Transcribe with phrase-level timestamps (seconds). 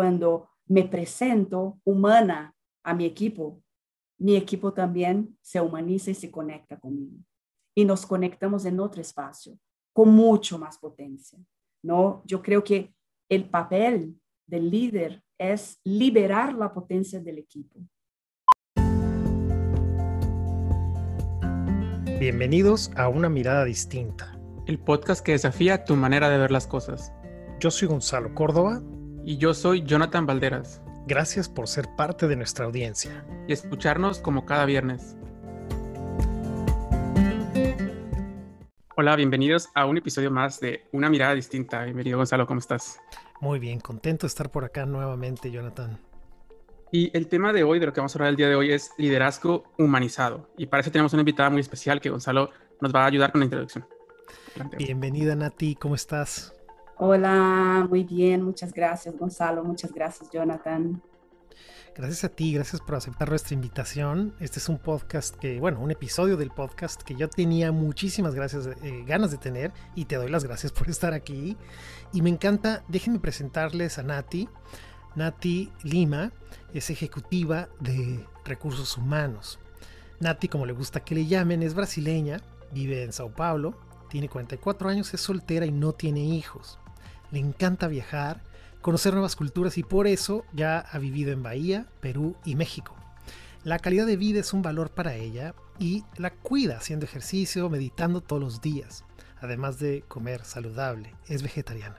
[0.00, 3.62] cuando me presento humana a mi equipo,
[4.18, 7.18] mi equipo también se humaniza y se conecta conmigo.
[7.76, 9.58] Y nos conectamos en otro espacio,
[9.92, 11.38] con mucho más potencia.
[11.82, 12.22] ¿no?
[12.24, 12.94] Yo creo que
[13.28, 17.78] el papel del líder es liberar la potencia del equipo.
[22.18, 24.34] Bienvenidos a Una Mirada Distinta.
[24.66, 27.12] El podcast que desafía tu manera de ver las cosas.
[27.58, 28.82] Yo soy Gonzalo Córdoba.
[29.24, 30.80] Y yo soy Jonathan Valderas.
[31.06, 33.24] Gracias por ser parte de nuestra audiencia.
[33.46, 35.16] Y escucharnos como cada viernes.
[38.96, 41.84] Hola, bienvenidos a un episodio más de Una Mirada Distinta.
[41.84, 42.98] Bienvenido Gonzalo, ¿cómo estás?
[43.40, 45.98] Muy bien, contento de estar por acá nuevamente, Jonathan.
[46.90, 48.72] Y el tema de hoy, de lo que vamos a hablar el día de hoy,
[48.72, 50.50] es liderazgo humanizado.
[50.56, 52.50] Y para eso tenemos una invitada muy especial que Gonzalo
[52.80, 53.86] nos va a ayudar con la introducción.
[54.76, 56.54] Bienvenida Nati, ¿cómo estás?
[57.02, 61.02] Hola, muy bien, muchas gracias Gonzalo, muchas gracias Jonathan.
[61.96, 64.34] Gracias a ti, gracias por aceptar nuestra invitación.
[64.38, 68.66] Este es un podcast que, bueno, un episodio del podcast que yo tenía muchísimas gracias,
[68.66, 71.56] eh, ganas de tener y te doy las gracias por estar aquí.
[72.12, 74.50] Y me encanta, déjenme presentarles a Nati.
[75.14, 76.32] Nati Lima
[76.74, 79.58] es ejecutiva de recursos humanos.
[80.18, 82.42] Nati, como le gusta que le llamen, es brasileña,
[82.72, 83.74] vive en Sao Paulo,
[84.10, 86.78] tiene 44 años, es soltera y no tiene hijos.
[87.30, 88.42] Le encanta viajar,
[88.80, 92.96] conocer nuevas culturas y por eso ya ha vivido en Bahía, Perú y México.
[93.62, 98.20] La calidad de vida es un valor para ella y la cuida haciendo ejercicio, meditando
[98.20, 99.04] todos los días,
[99.40, 101.14] además de comer saludable.
[101.28, 101.98] Es vegetariana.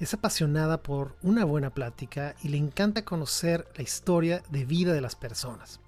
[0.00, 5.00] Es apasionada por una buena plática y le encanta conocer la historia de vida de
[5.00, 5.80] las personas.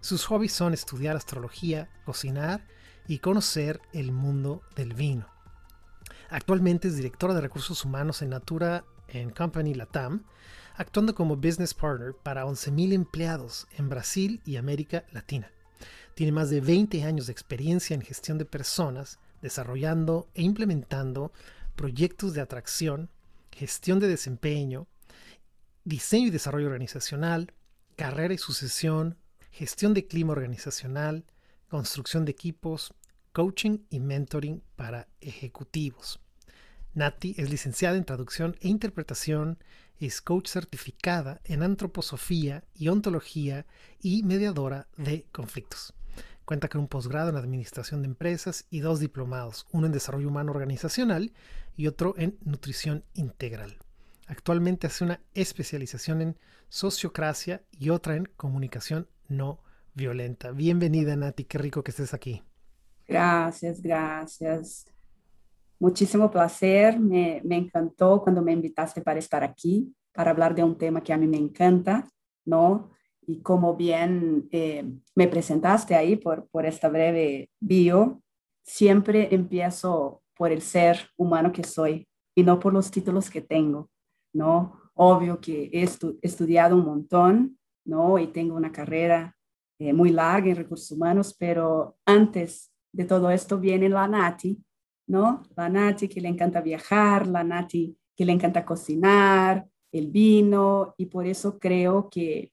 [0.00, 2.66] Sus hobbies son estudiar astrología, cocinar
[3.06, 5.26] y conocer el mundo del vino.
[6.30, 10.22] Actualmente es directora de recursos humanos en Natura en Company Latam,
[10.76, 15.50] actuando como business partner para 11.000 empleados en Brasil y América Latina.
[16.14, 21.32] Tiene más de 20 años de experiencia en gestión de personas, desarrollando e implementando
[21.74, 23.10] proyectos de atracción,
[23.50, 24.86] gestión de desempeño,
[25.82, 27.52] diseño y desarrollo organizacional,
[27.96, 29.18] carrera y sucesión,
[29.50, 31.24] gestión de clima organizacional,
[31.68, 32.94] construcción de equipos,
[33.32, 36.20] coaching y mentoring para ejecutivos.
[36.94, 39.58] Nati es licenciada en traducción e interpretación,
[40.00, 43.66] es coach certificada en antroposofía y ontología
[44.00, 45.94] y mediadora de conflictos.
[46.44, 50.50] Cuenta con un posgrado en administración de empresas y dos diplomados, uno en desarrollo humano
[50.50, 51.32] organizacional
[51.76, 53.78] y otro en nutrición integral.
[54.26, 59.62] Actualmente hace una especialización en sociocracia y otra en comunicación no
[59.94, 60.50] violenta.
[60.50, 62.42] Bienvenida Nati, qué rico que estés aquí.
[63.10, 64.86] Gracias, gracias.
[65.78, 70.76] Muchísimo placer, me, me encantó cuando me invitaste para estar aquí, para hablar de un
[70.76, 72.06] tema que a mí me encanta,
[72.44, 72.90] ¿no?
[73.30, 74.84] y como bien eh,
[75.14, 78.22] me presentaste ahí por, por esta breve bio,
[78.62, 83.90] siempre empiezo por el ser humano que soy y no por los títulos que tengo,
[84.32, 84.80] ¿no?
[84.94, 85.86] Obvio que he
[86.22, 88.18] estudiado un montón, ¿no?
[88.18, 89.36] Y tengo una carrera
[89.78, 94.62] eh, muy larga en recursos humanos, pero antes de todo esto viene la Nati,
[95.06, 95.42] ¿no?
[95.56, 101.06] La Nati que le encanta viajar, la Nati que le encanta cocinar, el vino, y
[101.06, 102.52] por eso creo que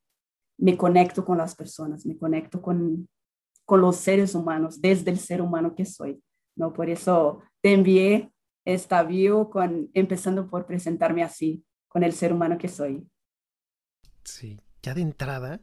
[0.58, 3.08] me conecto con las personas, me conecto con,
[3.66, 6.22] con los seres humanos, desde el ser humano que soy.
[6.56, 6.74] ¿no?
[6.74, 8.32] Por eso te envié
[8.66, 13.08] esta bio con, empezando por presentarme así, con el ser humano que soy.
[14.24, 15.62] Sí, ya de entrada,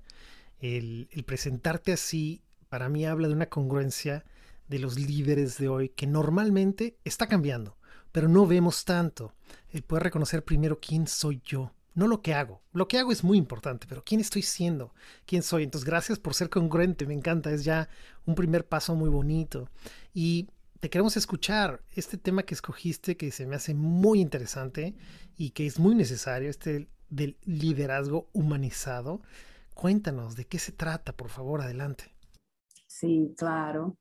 [0.58, 4.24] el, el presentarte así para mí habla de una congruencia
[4.68, 7.76] de los líderes de hoy que normalmente está cambiando,
[8.12, 9.34] pero no vemos tanto.
[9.70, 12.62] El poder reconocer primero quién soy yo, no lo que hago.
[12.72, 14.92] Lo que hago es muy importante, pero ¿quién estoy siendo?
[15.26, 15.62] ¿Quién soy?
[15.62, 17.88] Entonces, gracias por ser congruente, me encanta, es ya
[18.26, 19.68] un primer paso muy bonito.
[20.12, 20.48] Y
[20.80, 24.94] te queremos escuchar este tema que escogiste, que se me hace muy interesante
[25.36, 29.22] y que es muy necesario, este del liderazgo humanizado.
[29.72, 31.12] Cuéntanos, ¿de qué se trata?
[31.12, 32.14] Por favor, adelante.
[32.86, 33.96] Sí, claro.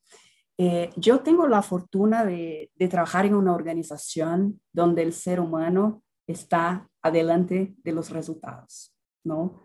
[0.66, 6.88] Eh, yo tengo la fortuna de, trabajar en una organización donde el ser humano está
[7.02, 8.96] adelante de los resultados,
[9.26, 9.60] ¿no?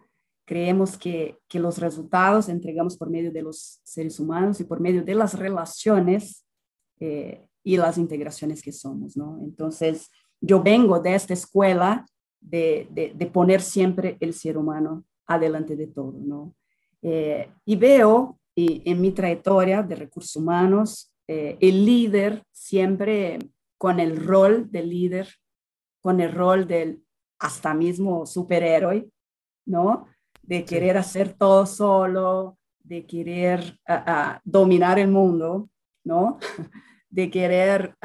[0.45, 5.05] Creemos que, que los resultados entregamos por medio de los seres humanos y por medio
[5.05, 6.45] de las relaciones
[6.99, 9.39] eh, y las integraciones que somos, ¿no?
[9.45, 10.11] Entonces,
[10.41, 12.07] yo vengo de esta escuela
[12.41, 16.57] de, de, poner siempre el ser humano adelante de todo, ¿no?
[17.03, 23.39] Eh, y veo y, en mi trayectoria de recursos humanos, eh, el líder siempre
[23.79, 25.29] con el rol del líder
[26.01, 27.05] con el rol del
[27.39, 29.09] hasta mismo superhéroe,
[29.67, 30.07] ¿no?
[30.43, 33.79] De querer hacer todo solo, de querer
[34.43, 35.69] dominar el mundo,
[36.05, 36.39] ¿no?
[37.11, 37.97] De querer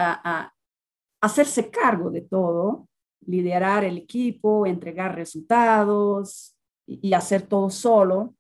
[1.20, 2.88] hacerse cargo de todo,
[3.26, 6.56] liderar el equipo, entregar resultados
[6.86, 8.34] y, hacer todo solo.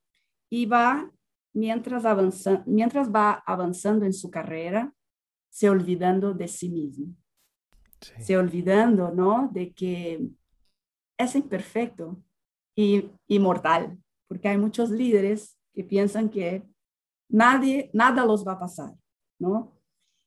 [0.49, 1.11] Y va,
[1.53, 4.93] mientras, avanza, mientras va avanzando en su carrera,
[5.49, 7.15] se olvidando de sí mismo.
[8.19, 9.49] Se olvidando, ¿no?
[9.53, 10.27] De que
[11.17, 12.21] es imperfecto
[12.75, 13.97] y inmortal,
[14.27, 16.63] porque hay muchos líderes que piensan que
[17.29, 18.93] nadie, nada los va a pasar,
[19.39, 19.73] ¿no?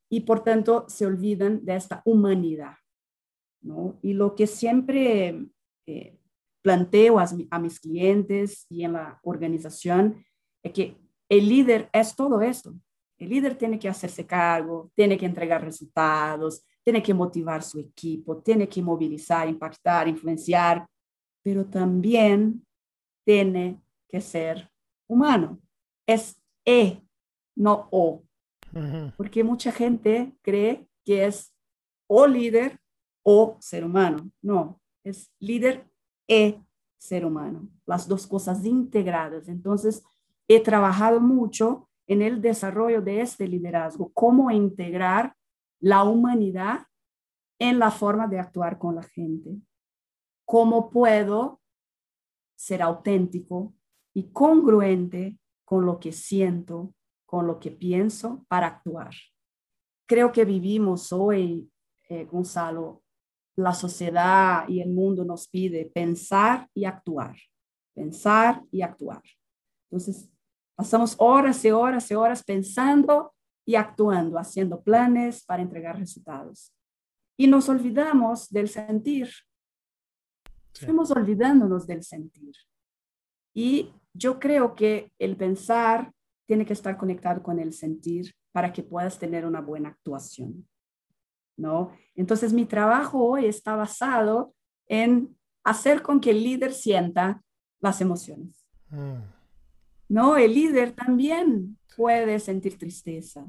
[0.08, 2.76] Y por tanto se olvidan de esta humanidad,
[3.60, 3.98] ¿no?
[4.00, 5.46] Y lo que siempre
[5.86, 6.18] eh,
[6.62, 10.24] planteo a, a mis clientes y en la organización
[10.62, 12.74] es que el líder es todo esto.
[13.18, 18.38] El líder tiene que hacerse cargo, tiene que entregar resultados, tiene que motivar su equipo,
[18.38, 20.86] tiene que movilizar, impactar, influenciar,
[21.42, 22.64] pero también
[23.24, 24.70] tiene que ser
[25.08, 25.60] humano.
[26.06, 27.02] Es E,
[27.56, 28.22] no O.
[29.16, 31.52] Porque mucha gente cree que es
[32.06, 32.78] o líder
[33.22, 34.30] o ser humano.
[34.42, 35.88] No, es líder
[36.28, 36.60] e
[36.98, 37.68] ser humano.
[37.86, 39.48] Las dos cosas integradas.
[39.48, 40.02] Entonces,
[40.48, 45.34] he trabajado mucho en el desarrollo de este liderazgo, cómo integrar
[45.80, 46.86] la humanidad
[47.58, 49.56] en la forma de actuar con la gente.
[50.44, 51.60] ¿Cómo puedo
[52.56, 53.74] ser auténtico
[54.14, 56.94] y congruente con lo que siento,
[57.26, 59.10] con lo que pienso para actuar.
[60.06, 61.70] Creo que vivimos hoy,
[62.08, 63.02] eh, Gonzalo,
[63.56, 67.36] la sociedad y el mundo nos pide pensar y actuar,
[67.94, 69.22] pensar y actuar.
[69.90, 70.30] Entonces,
[70.76, 73.34] pasamos horas y horas y horas pensando
[73.66, 76.72] y actuando, haciendo planes para entregar resultados.
[77.36, 79.28] Y nos olvidamos del sentir.
[80.72, 82.54] Estamos olvidándonos del sentir.
[83.54, 86.12] Y yo creo que el pensar
[86.46, 90.68] tiene que estar conectado con el sentir para que puedas tener una buena actuación.
[91.58, 91.90] ¿No?
[92.14, 94.54] Entonces mi trabajo hoy está basado
[94.86, 97.42] en hacer con que el líder sienta
[97.80, 98.66] las emociones.
[98.90, 99.35] Mm.
[100.08, 103.46] No, el líder también puede sentir tristeza.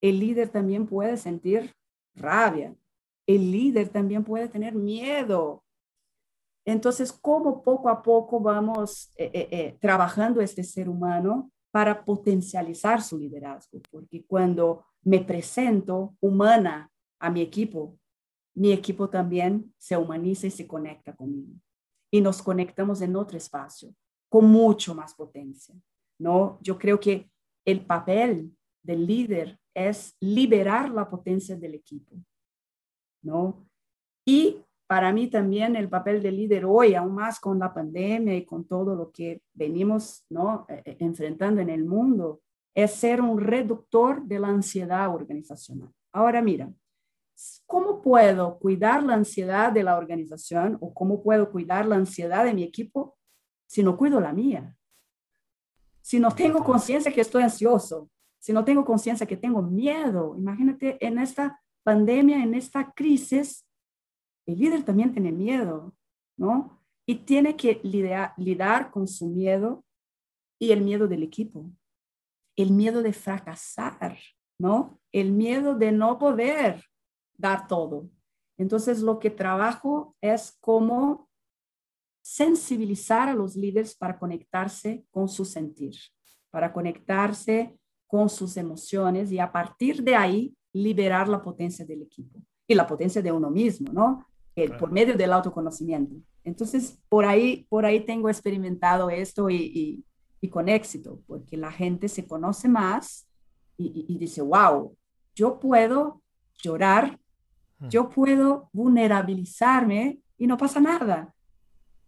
[0.00, 1.72] El líder también puede sentir
[2.14, 2.74] rabia.
[3.26, 5.64] El líder también puede tener miedo.
[6.66, 13.02] Entonces, ¿cómo poco a poco vamos eh, eh, eh, trabajando este ser humano para potencializar
[13.02, 13.80] su liderazgo?
[13.90, 17.98] Porque cuando me presento humana a mi equipo,
[18.54, 21.54] mi equipo también se humaniza y se conecta conmigo.
[22.10, 23.94] Y nos conectamos en otro espacio,
[24.28, 25.74] con mucho más potencia.
[26.18, 26.58] ¿No?
[26.62, 27.30] Yo creo que
[27.64, 32.16] el papel del líder es liberar la potencia del equipo.
[33.24, 33.66] ¿no?
[34.24, 38.44] Y para mí también el papel de líder hoy, aún más con la pandemia y
[38.44, 40.66] con todo lo que venimos ¿no?
[40.68, 42.42] E, e, enfrentando en el mundo,
[42.74, 45.90] es ser un reductor de la ansiedad organizacional.
[46.12, 46.72] Ahora mira,
[47.66, 52.54] ¿cómo puedo cuidar la ansiedad de la organización o cómo puedo cuidar la ansiedad de
[52.54, 53.16] mi equipo
[53.66, 54.76] si no cuido la mía?
[56.04, 60.98] Si no tengo conciencia que estoy ansioso, si no tengo conciencia que tengo miedo, imagínate
[61.00, 63.66] en esta pandemia, en esta crisis,
[64.44, 65.94] el líder también tiene miedo,
[66.36, 66.78] ¿no?
[67.06, 69.82] Y tiene que lidiar, con su miedo
[70.60, 71.70] y el miedo del equipo,
[72.54, 74.18] el miedo de fracasar,
[74.58, 75.00] ¿no?
[75.10, 76.84] El miedo de no poder
[77.38, 78.10] dar todo.
[78.58, 81.30] Entonces, lo que trabajo es cómo
[82.24, 85.94] sensibilizar a los líderes para conectarse con su sentir,
[86.50, 92.40] para conectarse con sus emociones y a partir de ahí liberar la potencia del equipo
[92.66, 94.26] y la potencia de uno mismo, ¿no?
[94.78, 96.14] por medio del autoconocimiento.
[96.44, 100.04] Entonces, por ahí, por ahí tengo experimentado esto y,
[100.40, 103.26] y, con éxito, porque la gente se conoce más
[103.76, 104.94] y, y, dice, wow,
[105.34, 106.22] yo puedo
[106.62, 107.18] llorar,
[107.78, 107.88] mm.
[107.88, 111.33] yo puedo vulnerabilizarme y no pasa nada.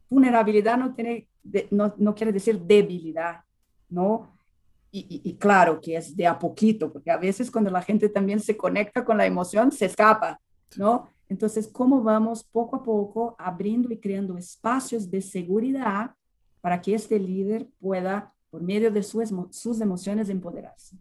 [0.09, 1.29] Vulnerabilidad no, tiene,
[1.71, 3.41] no, no quiere decir debilidad,
[3.89, 4.37] ¿no?
[4.93, 8.41] Y, y, claro que es de a poquito, porque a veces cuando la gente también
[8.41, 10.41] se conecta con la emoción, se escapa,
[10.77, 11.11] ¿no?
[11.29, 16.15] Entonces, ¿cómo vamos poco a poco abriendo y creando espacios de seguridad
[16.61, 20.97] para que este líder pueda, por medio de sus emociones, empoderarse?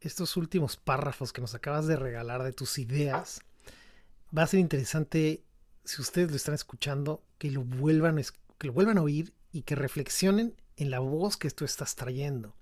[0.00, 3.40] Estos últimos párrafos que nos acabas de regalar de tus ideas,
[4.36, 5.42] va a ser interesante,
[5.86, 8.22] si ustedes lo están escuchando, que lo vuelvan,
[8.58, 12.54] que lo vuelvan a oír y que reflexionen en la voz que tú estás trayendo.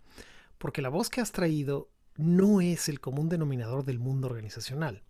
[0.59, 5.03] Porque la voz que has traído no es el común denominador del mundo organizacional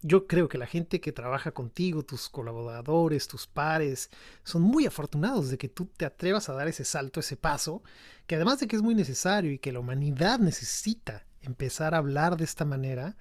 [0.00, 4.10] yo creo que la gente que trabaja contigo, tus colaboradores, tus pares,
[4.44, 7.82] son muy afortunados de que tú te atrevas a dar ese salto, ese paso,
[8.26, 12.36] que además de que es muy necesario y que la humanidad necesita empezar a hablar
[12.36, 13.16] de esta manera,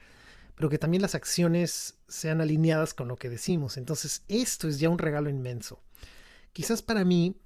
[0.57, 3.77] pero que también las acciones sean alineadas con lo que decimos.
[3.77, 5.83] Entonces, esto es ya un regalo inmenso.
[6.51, 7.37] Quizás para mí,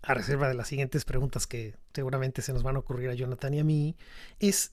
[0.00, 3.52] a reserva de las siguientes preguntas que seguramente se nos van a ocurrir a Jonathan
[3.52, 3.96] y a mí,
[4.40, 4.72] es,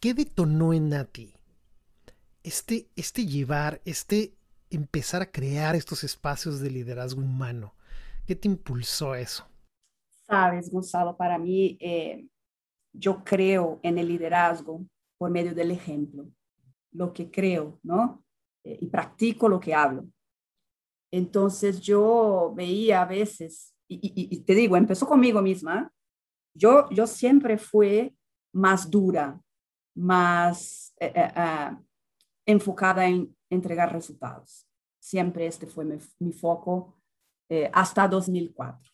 [0.00, 1.34] ¿qué detonó en Nati
[2.42, 4.34] este, este llevar, este
[4.68, 7.74] empezar a crear estos espacios de liderazgo humano?
[8.26, 9.48] ¿Qué te impulsó eso?
[10.26, 12.26] Sabes, Gonzalo, para mí, eh,
[12.92, 14.84] yo creo en el liderazgo
[15.16, 16.28] por medio del ejemplo,
[16.92, 18.24] lo que creo, ¿no?
[18.64, 20.06] Eh, y practico lo que hablo.
[21.10, 25.90] Entonces yo veía a veces, y, te digo, empezó conmigo misma,
[26.54, 28.14] yo, yo siempre fui
[28.52, 29.40] más dura,
[29.96, 31.80] más eh, ah,
[32.46, 34.68] enfocada en entregar resultados.
[35.00, 35.86] Siempre este fue
[36.18, 37.00] mi, foco
[37.48, 38.92] eh, hasta 2004,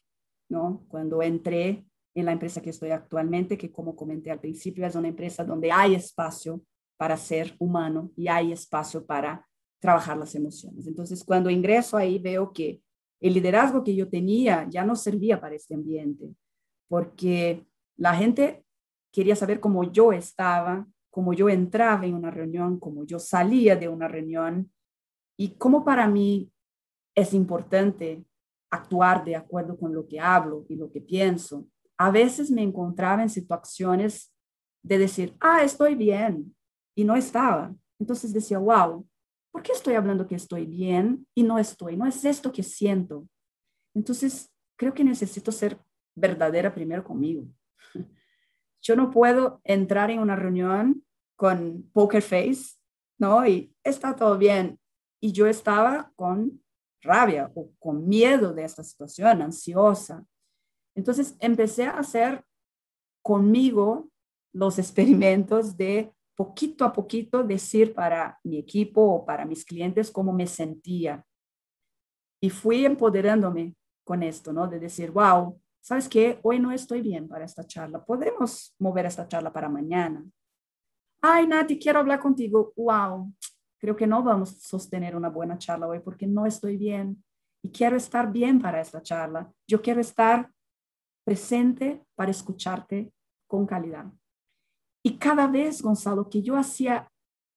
[0.50, 0.84] ¿no?
[0.88, 1.84] Cuando entré
[2.14, 5.72] en la empresa que estoy actualmente, que como comenté al principio, es una empresa donde
[5.72, 6.62] hay espacio
[6.96, 9.46] para ser humano y hay espacio para
[9.80, 10.86] trabajar las emociones.
[10.86, 12.80] Entonces, cuando ingreso ahí, veo que
[13.20, 16.34] el liderazgo que yo tenía ya no servía para este ambiente,
[16.88, 18.64] porque la gente
[19.12, 23.88] quería saber cómo yo estaba, como yo entraba en una reunión, como yo salía de
[23.88, 24.72] una reunión
[25.36, 26.50] y cómo para mí
[27.14, 28.24] es importante
[28.70, 31.66] actuar de acuerdo con lo que hablo y lo que pienso.
[31.96, 34.34] A veces me encontraba en situaciones
[34.82, 36.54] de decir, ah, estoy bien,
[36.94, 37.74] y no estaba.
[37.98, 39.06] Entonces decía, wow,
[39.52, 41.96] ¿por qué estoy hablando que estoy bien y no estoy?
[41.96, 43.26] No es esto que siento.
[43.94, 45.78] Entonces, creo que necesito ser
[46.14, 47.46] verdadera primero conmigo.
[48.82, 51.04] Yo no puedo entrar en una reunión
[51.36, 52.76] con poker face,
[53.18, 53.46] ¿no?
[53.46, 54.78] Y está todo bien.
[55.20, 56.62] Y yo estaba con
[57.02, 60.24] rabia o con miedo de esta situación, ansiosa.
[60.94, 62.44] Entonces empecé a hacer
[63.22, 64.10] conmigo
[64.52, 70.32] los experimentos de poquito a poquito decir para mi equipo o para mis clientes cómo
[70.32, 71.24] me sentía.
[72.40, 73.74] Y fui empoderándome
[74.04, 74.66] con esto, ¿no?
[74.66, 76.38] De decir, wow, ¿sabes qué?
[76.42, 78.04] Hoy no estoy bien para esta charla.
[78.04, 80.24] Podemos mover esta charla para mañana.
[81.20, 82.72] Ay, Nati, quiero hablar contigo.
[82.76, 83.32] Wow,
[83.78, 87.24] creo que no vamos a sostener una buena charla hoy porque no estoy bien
[87.62, 89.50] y quiero estar bien para esta charla.
[89.66, 90.50] Yo quiero estar
[91.24, 93.10] presente para escucharte
[93.46, 94.06] con calidad.
[95.04, 97.10] Y cada vez, Gonzalo, que yo hacía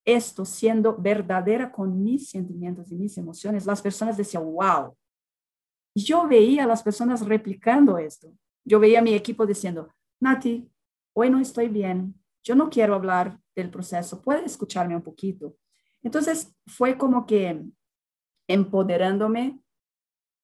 [0.05, 4.95] esto siendo verdadera con mis sentimientos y mis emociones, las personas decían, wow,
[5.95, 8.31] yo veía a las personas replicando esto.
[8.65, 9.89] Yo veía a mi equipo diciendo,
[10.19, 10.69] Nati,
[11.13, 15.55] hoy no estoy bien, yo no quiero hablar del proceso, puede escucharme un poquito.
[16.03, 17.63] Entonces fue como que
[18.47, 19.59] empoderándome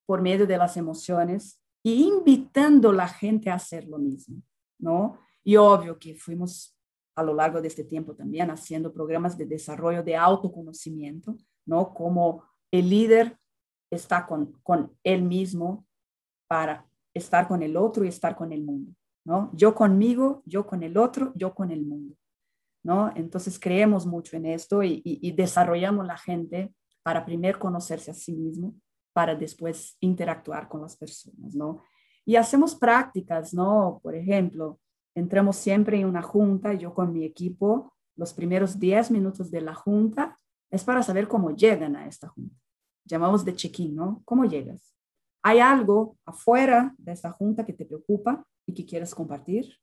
[0.06, 4.42] por medio de las emociones y invitando a la gente a hacer lo mismo,
[4.80, 5.20] ¿no?
[5.44, 6.73] Y obvio que fuimos
[7.16, 11.94] a lo largo de este tiempo también haciendo programas de desarrollo de autoconocimiento, ¿no?
[11.94, 13.38] Como el líder
[13.92, 15.86] está con, con él mismo
[16.48, 18.94] para estar con el otro y estar con el mundo,
[19.24, 19.52] ¿no?
[19.54, 22.16] Yo conmigo, yo con el otro, yo con el mundo,
[22.84, 23.12] ¿no?
[23.16, 28.34] Entonces creemos mucho en esto y, y, desarrollamos la gente para primero conocerse a sí
[28.34, 28.74] mismo,
[29.14, 31.84] para después interactuar con las personas, ¿no?
[32.26, 34.00] Y hacemos prácticas, ¿no?
[34.02, 34.80] Por ejemplo,
[35.16, 39.74] entramos siempre en una junta, yo con mi equipo, los primeros 10 minutos de la
[39.74, 40.38] junta
[40.72, 42.64] es para saber cómo llegan a esta junta
[43.06, 44.22] llamamos de check-in, ¿no?
[44.26, 44.96] ¿Cómo llegas?
[45.42, 49.78] ¿Hay algo afuera de esta junta que te preocupa y que quieres compartir?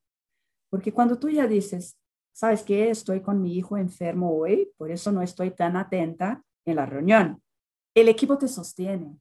[0.71, 1.99] Porque cuando tú ya dices,
[2.33, 2.91] ¿sabes qué?
[2.91, 7.43] Estoy con mi hijo enfermo hoy, por eso no estoy tan atenta en la reunión.
[7.95, 9.19] El equipo te sostiene.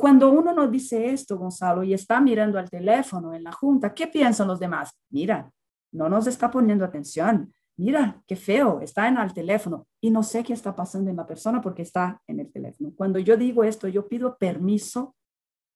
[0.00, 4.06] Cuando uno no dice esto, Gonzalo, y está mirando al teléfono en la junta, ¿qué
[4.06, 4.90] piensan los demás?
[5.10, 5.50] Mira,
[5.92, 10.44] no nos está poniendo atención mira, qué feo, está en el teléfono y no sé
[10.44, 12.92] qué está pasando en la persona porque está en el teléfono.
[12.94, 15.16] Cuando yo digo esto, yo pido permiso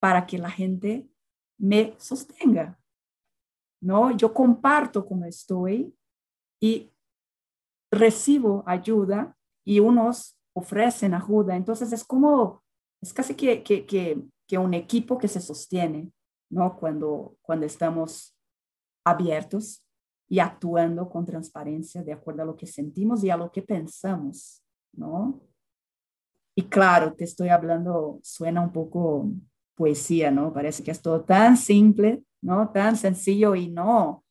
[0.01, 1.09] para que la gente
[1.57, 2.79] me sostenga.
[3.81, 4.11] ¿No?
[4.11, 5.95] Yo comparto cómo estoy
[6.61, 6.93] y
[7.91, 11.57] recibo ayuda y unos ofrecen ayuda.
[11.57, 12.63] Entonces es como,
[13.05, 16.11] es casi que, que, que, que un equipo que se sostiene,
[16.51, 16.77] ¿no?
[16.77, 18.35] Cuando, cuando estamos
[19.05, 19.85] abiertos
[20.27, 24.63] y actuando con transparencia de acuerdo a lo que sentimos y a lo que pensamos,
[24.93, 25.41] ¿no?
[26.57, 29.29] Y claro, te estoy hablando, suena un poco
[29.75, 30.53] poesía, ¿no?
[30.53, 32.71] Parece que es todo tan simple, ¿no?
[32.71, 34.25] Tan sencillo y no.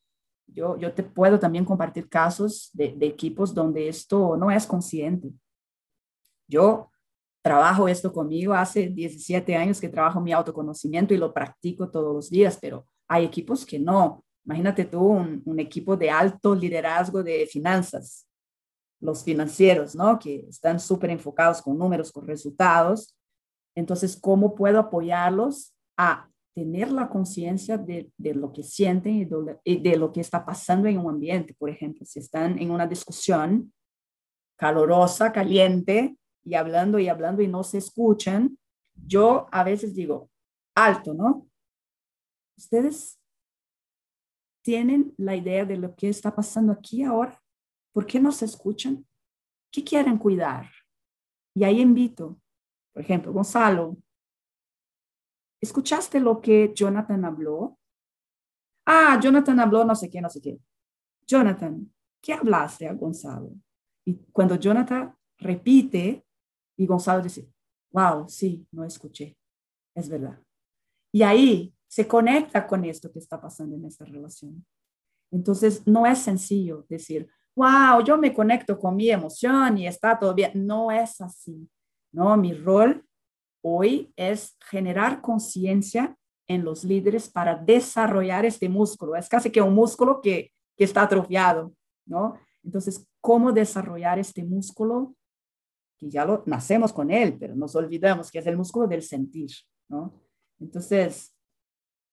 [0.48, 5.32] Yo, yo te puedo también compartir casos de, de equipos donde esto no es consciente,
[6.48, 6.90] Yo
[7.44, 12.30] trabajo esto conmigo hace 17 años que trabajo mi autoconocimiento y lo practico todos los
[12.30, 14.24] días, pero hay equipos que no.
[14.46, 18.28] Imagínate tú un, equipo de alto liderazgo de finanzas,
[19.02, 20.18] los financieros, ¿no?
[20.18, 23.16] Que están súper enfocados con números, con resultados.
[23.76, 29.78] Entonces, ¿cómo puedo apoyarlos a tener la conciencia de, lo que sienten y de, y
[29.82, 31.54] de, lo que está pasando en un ambiente?
[31.54, 33.74] Por ejemplo, si están en una discusión
[34.58, 38.58] calorosa, caliente, y hablando y hablando y no se escuchan,
[38.96, 40.30] yo a veces digo,
[40.76, 41.48] alto, ¿no?
[42.58, 43.20] Ustedes
[44.64, 47.42] tienen la idea de lo que está pasando aquí ahora.
[47.92, 49.06] ¿Por qué no se escuchan?
[49.72, 50.70] ¿Qué quieren cuidar?
[51.56, 52.40] Y ahí invito,
[52.94, 53.98] por ejemplo, Gonzalo,
[55.62, 57.78] ¿escuchaste lo que Jonathan habló?
[58.86, 60.60] Ah, Jonathan habló no sé qué, no sé qué.
[61.26, 63.52] Jonathan, ¿qué hablaste a Gonzalo?
[64.06, 66.26] Y cuando Jonathan repite,
[66.78, 67.50] y Gonzalo dice,
[67.92, 69.38] wow, sí, no escuché,
[69.96, 70.40] es verdad.
[71.12, 74.66] Y ahí se conecta con esto que está pasando en esta relación.
[75.32, 80.34] Entonces, no es sencillo decir, wow, yo me conecto con mi emoción y está todo
[80.34, 80.66] bien.
[80.66, 81.70] No es así.
[82.12, 83.06] No, mi rol
[83.64, 89.16] hoy es generar conciencia en los líderes para desarrollar este músculo.
[89.16, 91.74] Es casi que un músculo que, que está atrofiado,
[92.06, 92.38] ¿no?
[92.64, 95.16] Entonces, ¿cómo desarrollar este músculo?
[96.04, 99.52] Que ya lo nacemos con él, pero nos olvidamos que es el músculo del sentir,
[99.88, 100.22] ¿no?
[100.60, 101.34] Entonces,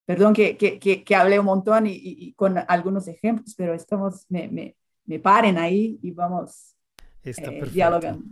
[0.05, 4.77] perdón que, que, que, hablé un montón y, con algunos ejemplos, pero estamos, me, me,
[5.07, 6.77] me paren ahí y vamos
[7.25, 8.25] eh, dialogando.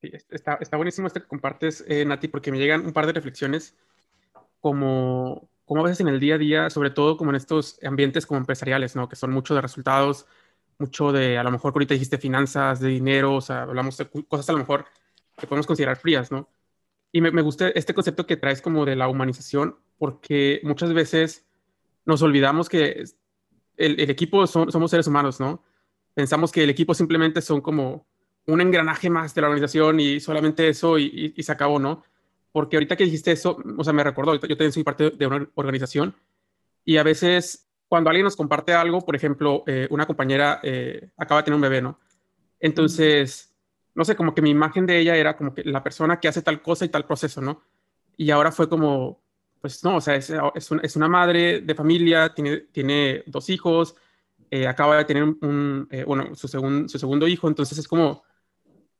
[0.00, 3.74] está, está, buenísimo esto que compartes, eh, Nati, porque me llegan un par de reflexiones
[4.60, 8.26] como, como a veces en el día a día, sobre todo como en estos ambientes
[8.26, 9.08] como empresariales, ¿no?
[9.08, 10.26] Que son mucho de resultados,
[10.78, 14.48] mucho de, a lo mejor ahorita dijiste finanzas, de dinero, o sea, hablamos de cosas
[14.50, 14.84] a lo mejor
[15.36, 16.48] que podemos considerar frías, ¿no?
[17.12, 21.46] Y me, me gusta este concepto que traes como de la humanización, porque muchas veces
[22.04, 23.04] nos olvidamos que
[23.76, 25.62] el, el equipo somos seres humanos, ¿no?
[26.14, 28.06] Pensamos que el equipo simplemente son como
[28.46, 32.04] un engranaje más de la organización y solamente eso y, y, se acabó, ¿no?
[32.52, 35.48] Porque ahorita que dijiste eso, o sea, me recordó, yo también soy parte de una
[35.54, 36.14] organización
[36.84, 41.40] y a veces cuando alguien nos comparte algo, por ejemplo, eh, una compañera eh, acaba
[41.40, 41.98] de tener un bebé, ¿no?
[42.58, 43.54] Entonces,
[43.94, 46.42] no sé, como que mi imagen de ella era como que la persona que hace
[46.42, 47.62] tal cosa y tal proceso, ¿no?
[48.16, 49.22] Y ahora fue como,
[49.60, 53.94] pues no, o sea, es, es, una madre de familia, tiene, tiene dos hijos,
[54.50, 58.24] eh, acaba de tener un, bueno, su, su segundo hijo, entonces es como,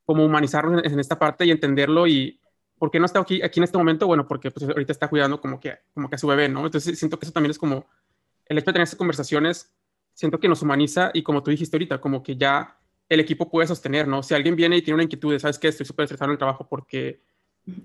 [0.05, 2.39] como humanizarlo en, esta parte y entenderlo y,
[2.77, 4.07] ¿por qué no está aquí, aquí en este momento?
[4.07, 6.65] Bueno, porque pues ahorita está cuidando como que, como que a su bebé, ¿no?
[6.65, 7.87] Entonces siento que eso también es como
[8.49, 9.71] el hecho de tener esas conversaciones,
[10.13, 12.77] siento que nos humaniza y como tú dijiste ahorita, como que ya
[13.09, 14.23] el equipo puede sostener, ¿no?
[14.23, 15.69] Si alguien viene y tiene una inquietud de, ¿sabes qué?
[15.69, 17.21] Estoy súper estresado en el trabajo porque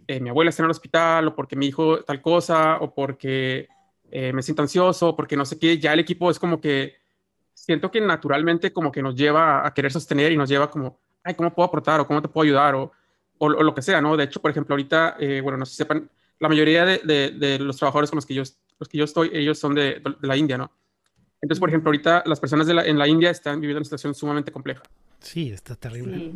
[0.07, 3.69] eh, mi abuela está en el hospital o porque mi hijo tal cosa o porque
[4.11, 6.97] eh, me siento ansioso o porque no sé qué, ya el equipo es como que
[7.55, 11.35] siento que naturalmente como que nos lleva a querer sostener y nos lleva como, ay,
[11.35, 12.93] ¿cómo puedo aportar o cómo te puedo ayudar o,
[13.39, 14.17] o, lo que sea, ¿no?
[14.17, 16.99] De hecho, por ejemplo, ahorita, eh, bueno, no sé si sepan, la mayoría de,
[17.31, 18.43] de, los trabajadores con los que yo
[18.83, 20.73] los que yo estoy, ellos son de, de la India, ¿no?
[21.41, 24.13] Entonces, por ejemplo, ahorita las personas de la, en la India están viviendo una situación
[24.13, 24.83] sumamente compleja.
[25.21, 26.33] Sí, está terrible.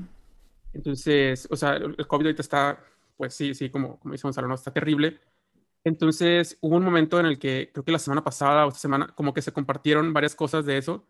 [0.73, 2.79] Entonces, o sea, el COVID ahorita está,
[3.17, 4.55] pues sí, sí, como, como dice Gonzalo, ¿no?
[4.55, 5.19] está terrible.
[5.83, 9.09] Entonces, hubo un momento en el que creo que la semana pasada o esta semana,
[9.09, 11.05] como que se compartieron varias cosas de eso,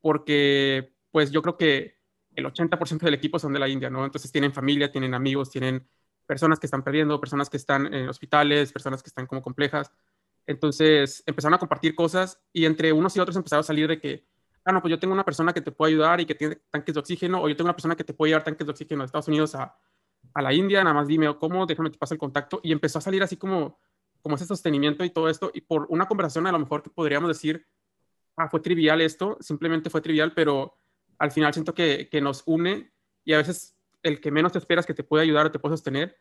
[0.00, 1.94] porque, pues yo creo que
[2.34, 4.04] el 80% del equipo son de la India, ¿no?
[4.04, 5.86] Entonces tienen familia, tienen amigos, tienen
[6.26, 9.92] personas que están perdiendo, personas que están en hospitales, personas que están como complejas.
[10.46, 14.26] Entonces empezaron a compartir cosas y entre unos y otros empezaron a salir de que,
[14.64, 16.94] ah, no, pues yo tengo una persona que te puede ayudar y que tiene tanques
[16.94, 19.06] de oxígeno, o yo tengo una persona que te puede llevar tanques de oxígeno de
[19.06, 19.76] Estados Unidos a,
[20.34, 22.60] a la India, nada más dime cómo, déjame te paso el contacto.
[22.62, 23.78] Y empezó a salir así como,
[24.20, 25.50] como ese sostenimiento y todo esto.
[25.54, 27.66] Y por una conversación a lo mejor que podríamos decir,
[28.36, 30.78] ah, fue trivial esto, simplemente fue trivial, pero
[31.18, 32.92] al final siento que, que nos une
[33.24, 35.74] y a veces el que menos te esperas que te puede ayudar o te puede
[35.74, 36.18] sostener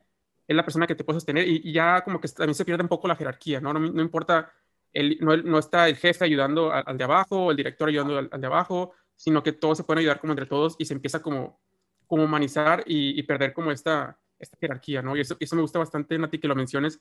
[0.47, 2.89] es la persona que te puede sostener y, ya como que también se pierde un
[2.89, 3.73] poco la jerarquía, ¿no?
[3.73, 4.51] No, importa,
[4.91, 8.93] el, no, está el jefe ayudando al, de abajo, el director ayudando al, de abajo,
[9.15, 11.61] sino que todos se pueden ayudar como entre todos y se empieza como,
[12.07, 15.15] como humanizar y, perder como esta, esta jerarquía, ¿no?
[15.15, 16.99] Y eso, eso me gusta bastante, Nati, que lo menciones,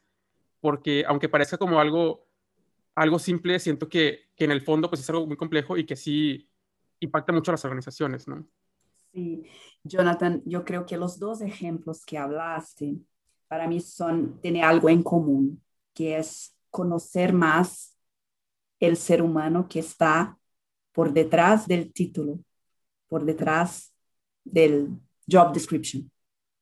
[0.61, 2.27] porque aunque parezca como algo,
[2.95, 5.97] algo simple, siento que, que en el fondo pues es algo muy complejo y que
[5.97, 6.49] sí
[7.01, 8.47] impacta mucho a las organizaciones, ¿no?
[9.13, 9.45] Sí,
[9.83, 13.03] Jonathan, yo creo que los dos ejemplos que hablaste
[13.53, 15.63] para mí son, tiene algo en común,
[15.93, 17.95] que es conocer más
[18.81, 20.39] el ser humano que está
[20.91, 22.39] por detrás del título,
[23.09, 23.95] por detrás
[24.43, 24.99] del
[25.31, 26.11] job description.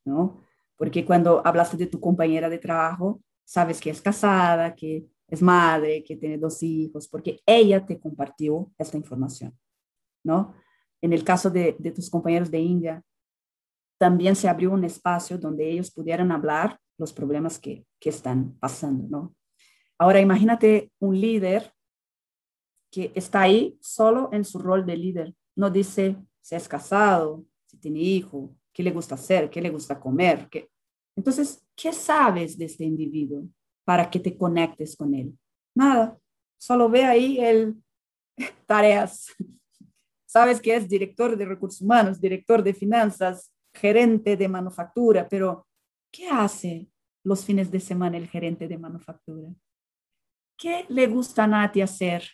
[0.04, 0.42] ¿no?
[0.76, 6.02] Porque cuando hablaste de tu compañera de trabajo, sabes que es casada, que es madre,
[6.02, 9.56] que tiene dos hijos, porque ella te compartió esta información,
[10.24, 10.56] ¿no?
[11.00, 13.04] En el caso de, de tus compañeros de India,
[14.00, 19.06] también se abrió un espacio donde ellos pudieran hablar los problemas que, que están pasando,
[19.08, 19.36] ¿no?
[19.98, 21.70] Ahora imagínate un líder
[22.90, 25.34] que está ahí solo en su rol de líder.
[25.54, 30.00] No dice si es casado, si tiene hijo, qué le gusta hacer, qué le gusta
[30.00, 30.48] comer.
[30.50, 30.70] Qué...
[31.14, 33.46] Entonces, ¿qué sabes de este individuo
[33.84, 35.38] para que te conectes con él?
[35.74, 36.18] Nada,
[36.58, 37.76] solo ve ahí el
[38.66, 39.26] tareas.
[40.26, 45.66] Sabes que es director de recursos humanos, director de finanzas, gerente de manufactura, pero
[46.12, 46.88] ¿qué hace
[47.24, 49.48] los fines de semana el gerente de manufactura?
[50.58, 52.24] ¿Qué le gusta a Nati hacer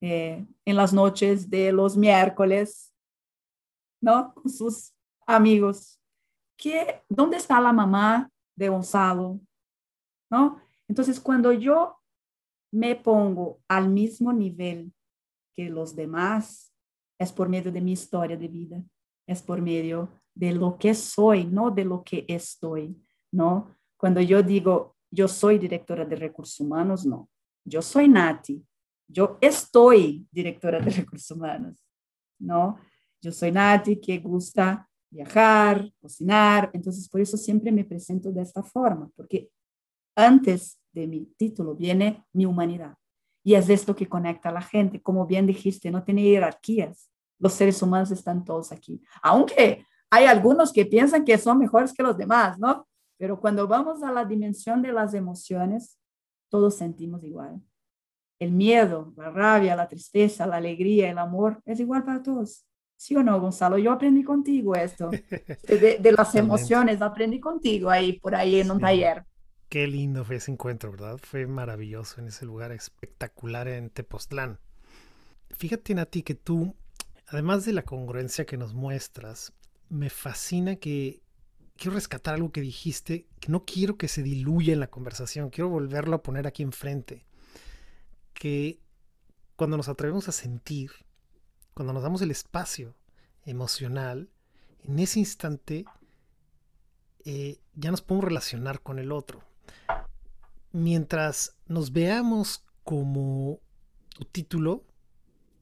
[0.00, 2.94] eh, en las noches de los miércoles,
[4.00, 4.32] ¿no?
[4.34, 4.94] Con sus
[5.26, 6.00] amigos.
[6.56, 9.40] ¿Qué, ¿Dónde está la mamá de Gonzalo?
[10.30, 10.60] ¿No?
[10.88, 11.98] Entonces, cuando yo
[12.72, 14.92] me pongo al mismo nivel
[15.54, 16.72] que los demás,
[17.18, 18.82] es por medio de mi historia de vida,
[19.26, 22.96] es por medio de lo que soy, no de lo que estoy,
[23.32, 23.74] ¿no?
[23.96, 27.28] Cuando yo digo, yo soy directora de recursos humanos, no.
[27.64, 28.64] Yo soy Nati,
[29.08, 31.84] yo estoy directora de recursos humanos,
[32.38, 32.78] ¿no?
[33.20, 38.62] Yo soy Nati que gusta viajar, cocinar, entonces por eso siempre me presento de esta
[38.62, 39.50] forma, porque
[40.14, 42.94] antes de mi título viene mi humanidad.
[43.42, 45.00] Y es esto que conecta a la gente.
[45.00, 47.10] Como bien dijiste, no tiene jerarquías.
[47.38, 49.00] Los seres humanos están todos aquí.
[49.22, 52.86] Aunque hay algunos que piensan que son mejores que los demás, ¿no?
[53.18, 55.98] Pero cuando vamos a la dimensión de las emociones,
[56.48, 57.60] todos sentimos igual.
[58.38, 62.64] El miedo, la rabia, la tristeza, la alegría, el amor, es igual para todos.
[62.96, 63.78] ¿Sí o no, Gonzalo?
[63.78, 69.24] Yo aprendí contigo esto, de, las emociones, aprendí contigo ahí, por ahí en un taller.
[69.68, 71.18] Qué lindo fue ese encuentro, ¿verdad?
[71.22, 74.58] Fue maravilloso en ese lugar espectacular en Tepoztlán.
[75.50, 76.74] Fíjate, Nati, que tú,
[77.26, 79.52] además de la congruencia que nos muestras,
[79.88, 81.22] me fascina que
[81.76, 85.70] quiero rescatar algo que dijiste, que no quiero que se diluya en la conversación, quiero
[85.70, 87.24] volverlo a poner aquí enfrente.
[88.34, 88.80] Que
[89.56, 90.90] cuando nos atrevemos a sentir,
[91.74, 92.96] cuando nos damos el espacio
[93.44, 94.28] emocional,
[94.84, 95.84] en ese instante
[97.24, 99.42] eh, ya nos podemos relacionar con el otro.
[100.72, 103.60] Mientras nos veamos como
[104.10, 104.84] tu título,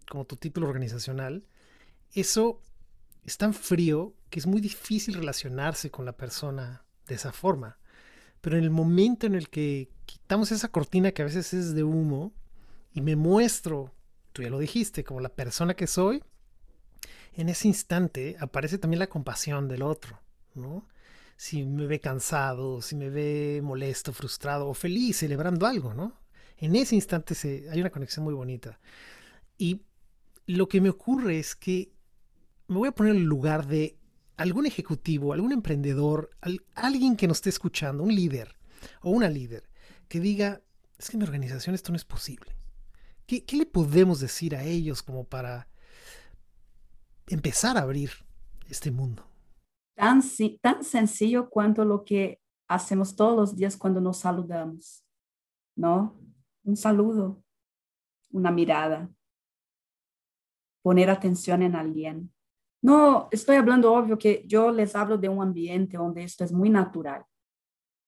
[0.08, 1.44] como tu título organizacional,
[2.12, 2.60] eso
[3.26, 7.78] es tan frío que es muy difícil relacionarse con la persona de esa forma.
[8.40, 11.82] Pero en el momento en el que quitamos esa cortina que a veces es de
[11.82, 12.32] humo
[12.92, 13.92] y me muestro,
[14.32, 16.22] tú ya lo dijiste, como la persona que soy,
[17.34, 20.20] en ese instante aparece también la compasión del otro,
[20.54, 20.86] ¿no?
[21.36, 26.18] Si me ve cansado, si me ve molesto, frustrado o feliz, celebrando algo, ¿no?
[26.58, 27.34] En ese instante
[27.70, 28.78] hay una conexión muy bonita.
[29.58, 29.82] Y
[30.46, 31.95] lo que me ocurre es que
[32.68, 33.98] me voy a poner en el lugar de
[34.36, 36.30] algún ejecutivo, algún emprendedor,
[36.74, 38.56] alguien que nos esté escuchando, un líder
[39.00, 39.68] o una líder,
[40.08, 40.60] que diga,
[40.98, 42.56] es que en mi organización esto no es posible.
[43.26, 45.68] ¿Qué, le podemos decir a ellos como para
[47.28, 48.10] empezar a abrir
[48.68, 49.26] este mundo?
[49.96, 50.22] Tan,
[50.60, 55.04] tan sencillo cuanto lo que hacemos todos los días cuando nos saludamos,
[55.74, 56.20] ¿no?
[56.62, 57.42] Un saludo,
[58.30, 59.10] una mirada,
[60.82, 62.32] poner atención en alguien,
[62.86, 66.70] no, estoy hablando obvio que yo les hablo de un ambiente donde esto es muy
[66.70, 67.24] natural.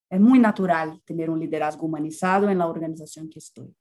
[0.09, 3.75] Es muy natural tener un liderazgo humanizado en la organización que estoy.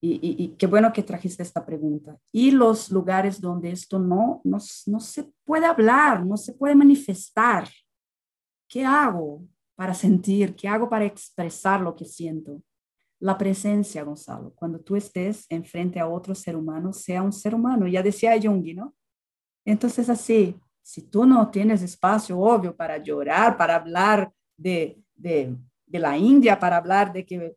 [0.00, 2.16] Y, qué bueno que trajiste esta pregunta.
[2.30, 7.68] Y los lugares donde esto no, no, se puede hablar, no se puede manifestar.
[8.68, 9.42] ¿Qué hago
[9.74, 10.54] para sentir?
[10.54, 12.62] ¿Qué hago para expresar lo que siento?
[13.18, 14.52] La presencia, Gonzalo.
[14.54, 17.88] Cuando tú estés enfrente a otro ser humano, sea un ser humano.
[17.88, 18.94] Ya decía Jung, ¿no?
[19.66, 25.98] Entonces, así, si tú no tienes espacio, obvio, para llorar, para hablar de, de, de
[25.98, 27.56] la India, para hablar de que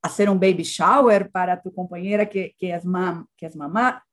[0.00, 4.04] hacer un baby shower para tu compañera que, que, es, mam, que es mamá,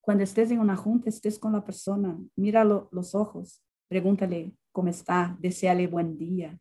[0.00, 5.36] cuando estés en una junta, estés con la persona, míralo los ojos, pregúntale cómo está,
[5.40, 6.58] deseale buen día.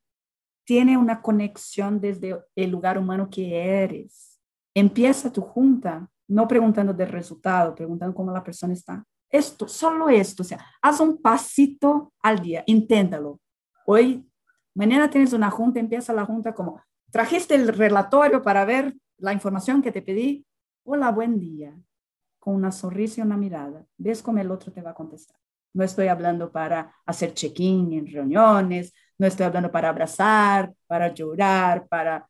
[0.64, 4.40] Tiene una conexión desde el lugar humano que eres.
[4.76, 9.04] Empieza tu junta, no preguntando del resultado, preguntando cómo la persona está.
[9.36, 13.42] Esto, solo esto, o sea, haz un pasito al día, inténtalo.
[13.86, 14.26] Hoy,
[14.74, 19.82] mañana tienes una junta, empieza la junta como, trajiste el relatorio para ver la información
[19.82, 20.46] que te pedí.
[20.86, 21.78] Hola, buen día.
[22.40, 23.86] Con una sonrisa y una mirada.
[23.98, 25.38] Ves cómo el otro te va a contestar.
[25.74, 31.90] No estoy hablando para hacer check-in en reuniones, no estoy hablando para abrazar, para llorar,
[31.90, 32.26] para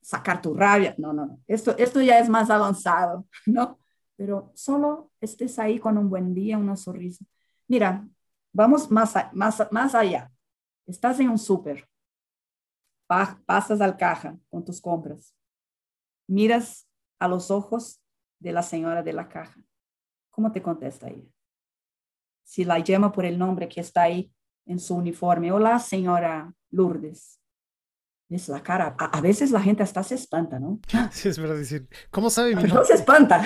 [0.00, 0.94] sacar tu rabia.
[0.96, 1.40] No, no, no.
[1.46, 3.78] Esto, esto ya es más avanzado, ¿no?
[4.18, 7.24] Pero solo estés ahí con un buen día, una sonrisa.
[7.68, 8.04] Mira,
[8.52, 10.32] vamos más, más, más allá.
[10.86, 11.88] Estás en un súper,
[13.06, 15.36] pasas al caja con tus compras,
[16.26, 16.88] miras
[17.20, 18.02] a los ojos
[18.40, 19.62] de la señora de la caja.
[20.30, 21.30] ¿Cómo te contesta ella?
[22.42, 24.32] Si la llama por el nombre que está ahí
[24.66, 27.37] en su uniforme, hola señora Lourdes.
[28.30, 28.94] Es la cara.
[28.98, 30.80] A, veces la gente hasta se espanta, ¿no?
[31.12, 33.42] Sí, es verdad decir, ¿cómo sabe mi No se espanta.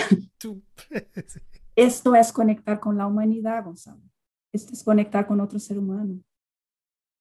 [1.77, 4.03] Esto es conectar con la humanidad, Gonzalo.
[4.53, 6.21] Esto es conectar con otro ser humano.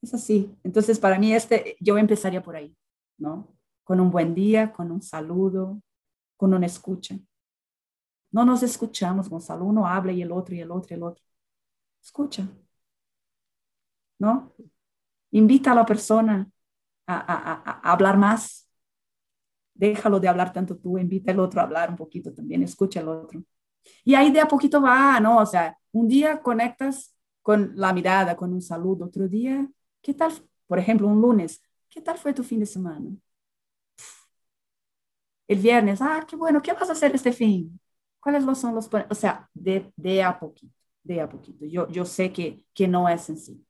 [0.02, 0.54] Es así.
[0.64, 2.76] Entonces, para mí, este, yo empezaría por ahí,
[3.18, 3.48] ¿no?
[3.84, 5.82] Con un buen día, con un saludo,
[6.36, 7.16] con una escucha.
[8.32, 9.66] No nos escuchamos, Gonzalo.
[9.66, 11.24] Uno habla y el otro, y el otro, y el otro.
[12.02, 12.48] Escucha.
[14.20, 14.54] ¿No?
[15.32, 16.50] Invita a la persona
[17.08, 18.68] a, a, a, hablar más.
[19.74, 23.10] Déjalo de hablar tanto tú, invita al otro a hablar un poquito también, escucha al
[23.10, 23.44] otro.
[24.04, 25.40] Y ahí de a poquito va, ¿no?
[25.40, 29.68] O sea, un día conectas con la mirada, con un saludo, otro día,
[30.02, 30.32] ¿qué tal?
[30.68, 33.10] Por ejemplo, un lunes, ¿qué tal fue tu fin de semana?
[35.48, 37.80] El viernes, ah, qué bueno, ¿qué vas a hacer este fin?
[38.20, 41.66] ¿Cuáles son los O sea, de, de a poquito, de a poquito.
[41.66, 43.64] Yo, yo sé que, que no es sencillo,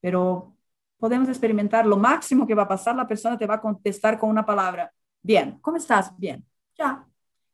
[0.00, 0.56] pero
[1.00, 1.86] podemos experimentar.
[1.86, 4.92] Lo máximo que va a pasar, la persona te va a contestar con una palabra.
[5.22, 6.16] Bien, ¿cómo estás?
[6.18, 6.44] Bien,
[6.78, 7.04] ya.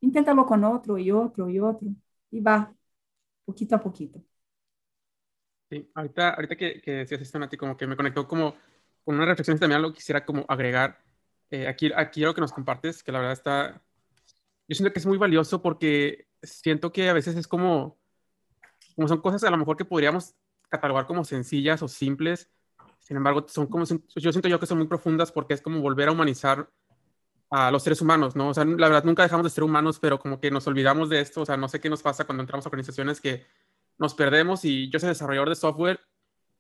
[0.01, 1.89] Inténtalo con otro y otro y otro.
[2.31, 2.73] Y va,
[3.45, 4.21] poquito a poquito.
[5.71, 8.55] Sí, ahorita, ahorita que, que decías esto, Nati, como que me conectó como
[9.07, 10.99] con una reflexión también lo quisiera como agregar.
[11.51, 13.83] Eh, aquí, aquí lo que nos compartes, que la verdad está,
[14.67, 17.97] yo siento que es muy valioso porque siento que a veces es como,
[18.97, 20.35] como son cosas a lo mejor que podríamos
[20.69, 22.51] catalogar como sencillas o simples,
[23.07, 26.09] sin embargo, son como, yo siento yo que son muy profundas porque es como volver
[26.09, 26.69] a humanizar
[27.51, 28.49] a los seres humanos, ¿no?
[28.49, 31.21] O sea, la verdad nunca dejamos de ser humanos, pero como que nos olvidamos de
[31.21, 33.47] esto, o sea, no sé qué nos pasa cuando entramos a organizaciones que
[33.97, 36.01] nos perdemos y yo soy desarrollador de software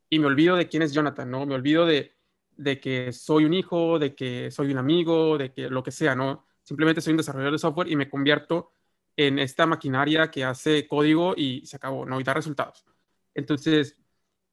[0.09, 1.47] y me olvido de quién es Jonathan, ¿no?
[1.47, 2.15] Me olvido de,
[2.57, 6.15] de que soy un hijo, de que soy un amigo, de que lo que sea,
[6.15, 6.47] ¿no?
[6.63, 8.71] Simplemente soy un desarrollador de software y me convierto
[9.17, 12.21] en esta maquinaria que hace código y se acabó, ¿no?
[12.21, 12.87] Y da resultados.
[13.35, 13.99] Entonces,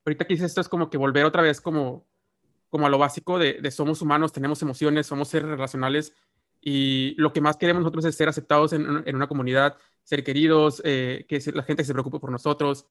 [0.06, 2.06] ahorita que dices esto es como que volver otra vez como,
[2.70, 6.14] como a lo básico de, de somos humanos, tenemos emociones, somos seres relacionales
[6.66, 10.82] y lo que más queremos nosotros es ser aceptados en, en una comunidad, ser queridos,
[10.86, 12.88] eh, que la gente se preocupe por nosotros.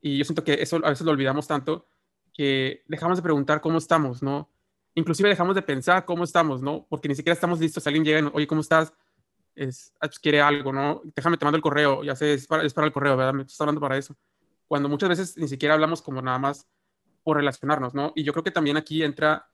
[0.00, 1.86] Y yo siento que eso a veces lo olvidamos tanto
[2.32, 4.50] que dejamos de preguntar cómo estamos, ¿no?
[4.94, 6.86] Inclusive dejamos de pensar cómo estamos, ¿no?
[6.88, 7.86] Porque ni siquiera estamos listos.
[7.86, 8.94] Alguien llega y, oye, ¿cómo estás?
[9.54, 11.02] Es, ah, pues, quiere algo, ¿no?
[11.14, 13.34] Déjame te mando el correo, ya sé, es para, es para el correo, ¿verdad?
[13.34, 14.16] Me estás hablando para eso.
[14.70, 16.68] Cuando muchas veces ni siquiera hablamos como nada más
[17.24, 18.12] por relacionarnos, ¿no?
[18.14, 19.48] Y yo creo que también aquí entra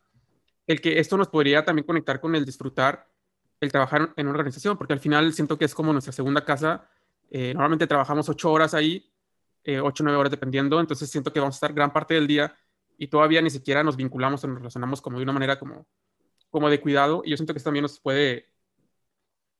[0.66, 3.08] el que esto nos podría también conectar con el disfrutar
[3.60, 6.90] el trabajar en una organización, porque al final siento que es como nuestra segunda casa
[7.30, 9.10] eh, normalmente trabajamos ocho horas ahí,
[9.64, 12.26] eh, ocho o nueve horas dependiendo, entonces siento que vamos a estar gran parte del
[12.26, 12.54] día
[12.98, 15.86] y todavía ni siquiera nos vinculamos o nos relacionamos como de una manera como,
[16.50, 18.52] como de cuidado y yo siento que eso también nos puede,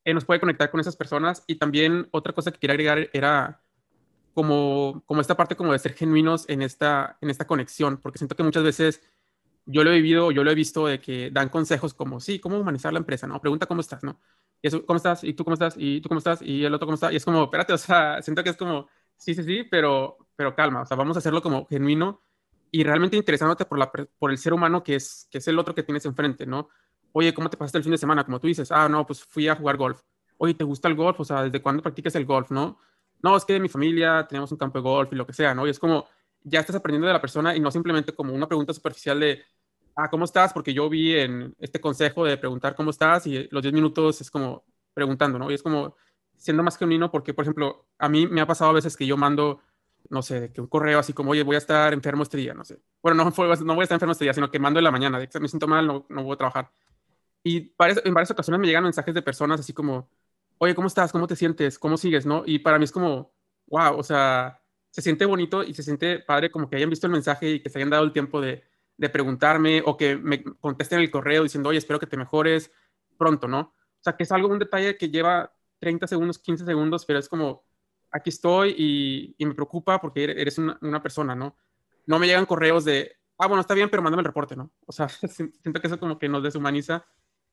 [0.05, 3.63] eh, nos puede conectar con esas personas y también otra cosa que quería agregar era
[4.37, 8.37] como, como esta parte como de ser genuinos en esta, en esta conexión, porque siento
[8.37, 9.01] que muchas veces
[9.65, 12.59] yo lo he vivido, yo lo he visto de que dan consejos como, sí, ¿cómo
[12.59, 13.27] humanizar la empresa?
[13.27, 13.41] ¿no?
[13.41, 14.21] Pregunta cómo estás, ¿no?
[14.61, 15.25] Y eso, ¿cómo estás?
[15.25, 15.75] ¿Y tú cómo estás?
[15.79, 16.43] ¿Y tú cómo estás?
[16.43, 17.11] ¿Y el otro cómo está?
[17.11, 20.55] Y es como, espérate, o sea, siento que es como, sí, sí, sí, pero, pero
[20.55, 22.21] calma, o sea, vamos a hacerlo como genuino
[22.71, 25.75] y realmente interesándote por, la, por el ser humano que es, que es el otro
[25.75, 26.69] que tienes enfrente, ¿no?
[27.13, 28.23] Oye, ¿cómo te pasaste el fin de semana?
[28.23, 30.03] Como tú dices, ah, no, pues fui a jugar golf.
[30.37, 31.21] Oye, ¿te gusta el golf?
[31.21, 32.79] O sea, ¿desde cuándo practicas el golf, no?
[33.27, 35.53] No, es que de mi familia tenemos un campo de golf y lo que sea,
[35.53, 35.67] ¿no?
[35.67, 36.07] Y es como,
[36.45, 39.43] ya estás aprendiendo de la persona y no simplemente como una pregunta superficial de,
[39.97, 40.53] ah, ¿cómo estás?
[40.53, 44.31] Porque yo vi en este consejo de preguntar cómo estás y los 10 minutos es
[44.31, 45.51] como preguntando, ¿no?
[45.51, 45.97] Y es como
[46.37, 49.17] siendo más genuino porque, por ejemplo, a mí me ha pasado a veces que yo
[49.17, 49.61] mando,
[50.09, 52.65] no sé, que un correo así como, oye, voy a estar enfermo este día, no
[52.65, 52.79] sé.
[53.03, 55.19] Bueno, no, no voy a estar enfermo este día, sino que mando en la mañana,
[55.19, 56.71] de que me siento mal, no, no voy a trabajar.
[57.43, 60.09] Y en varias ocasiones me llegan mensajes de personas así como,
[60.59, 61.13] oye, ¿cómo estás?
[61.13, 61.79] ¿Cómo te sientes?
[61.79, 62.27] ¿Cómo sigues?
[62.27, 62.43] ¿No?
[62.47, 63.33] Y para mí es como,
[63.67, 67.13] wow, o sea, se siente bonito y se siente padre como que hayan visto el
[67.13, 68.65] mensaje y que se hayan dado el tiempo de,
[68.97, 72.71] de preguntarme o que me contesten el correo diciendo, oye, espero que te mejores
[73.19, 73.61] pronto, ¿no?
[73.61, 77.29] O sea, que es algo, un detalle que lleva 30 segundos, 15 segundos, pero es
[77.29, 77.65] como,
[78.11, 81.57] aquí estoy y, y me preocupa porque eres una, una, persona, ¿no?
[82.07, 84.71] No me llegan correos de, ah, bueno, está bien, pero mándame el reporte, ¿no?
[84.87, 87.07] O sea, siento que eso como que nos deshumaniza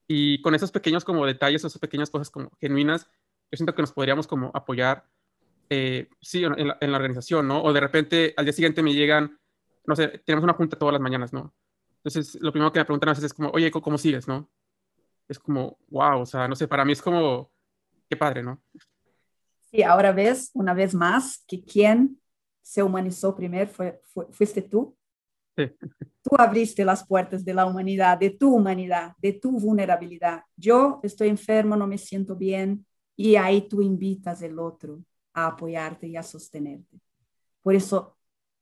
[0.08, 3.08] y con esos pequeños como detalles, esas pequeñas cosas como genuinas,
[3.52, 5.06] yo siento que nos podríamos como apoyar
[5.70, 7.64] eh, sí, en la, en la, organización, ¿no?
[7.64, 9.40] O de repente al día siguiente me llegan,
[9.86, 11.54] no sé, tenemos una junta todas las mañanas, ¿no?
[12.04, 14.50] Entonces, lo primero que me preguntan a veces es como, oye, ¿cómo sigues, no?
[15.28, 17.52] Es como, wow, o sea, no sé, para mí es como,
[18.10, 18.62] qué padre, ¿no?
[19.72, 22.20] Sí, ahora ves, una vez más, que quien
[22.62, 24.98] se humanizó primero fue, fuiste tú.
[25.56, 30.44] Tú abriste las puertas de la humanidad, de tu humanidad, de tu vulnerabilidad.
[30.56, 32.86] Yo estoy enfermo, no me siento bien,
[33.16, 37.00] y ahí tú invitas al otro a apoyarte y a sostenerte.
[37.62, 38.18] Por eso,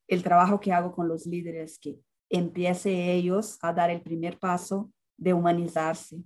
[0.07, 1.99] el trabajo que hago con los líderes, que
[2.29, 6.17] empiece ellos a dar el primer paso de humanizarse.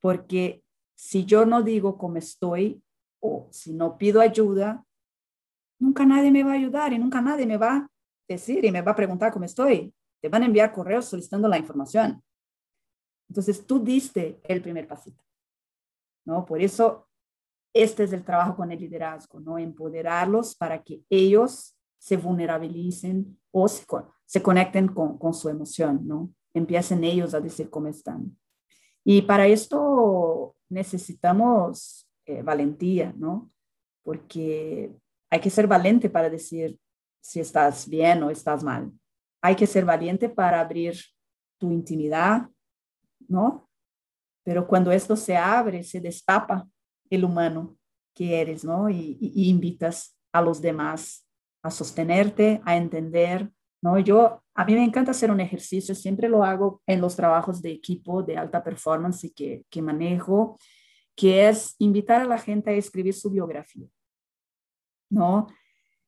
[0.00, 0.62] Porque
[0.94, 2.82] si yo no digo cómo estoy
[3.20, 4.84] o si no pido ayuda,
[5.78, 7.88] nunca nadie me va a ayudar y nunca nadie me va
[8.28, 9.94] decir y me va a preguntar cómo estoy.
[10.20, 12.22] Te van a enviar correos solicitando la información.
[13.28, 15.22] Entonces tú diste el primer pasito.
[16.24, 16.44] ¿no?
[16.44, 17.08] Por eso
[17.74, 19.58] este es el trabajo con el liderazgo, ¿no?
[19.58, 23.84] Empoderarlos para que ellos se vulnerabilicen o se,
[24.26, 26.30] se conecten con, con, su emoción, ¿no?
[26.52, 28.36] Empiecen ellos a decir cómo están.
[29.04, 33.50] Y para esto necesitamos eh, valentía, ¿no?
[34.02, 34.92] Porque
[35.30, 36.78] hay que ser valiente para decir
[37.22, 38.92] si estás bien o estás mal.
[39.40, 40.96] Hay que ser valiente para abrir
[41.58, 42.48] tu intimidad,
[43.28, 43.68] ¿no?
[44.44, 46.68] Pero cuando esto se abre, se destapa
[47.08, 47.78] el humano
[48.14, 48.90] que eres, ¿no?
[48.90, 49.16] Y,
[49.48, 51.26] invitas a los demás
[51.62, 53.98] a sostenerte, a entender, ¿no?
[53.98, 57.70] Yo, a mí me encanta hacer un ejercicio, siempre lo hago en los trabajos de
[57.70, 60.58] equipo de alta performance que manejo,
[61.14, 63.86] que es invitar a la gente a escribir su biografía,
[65.08, 65.46] ¿no?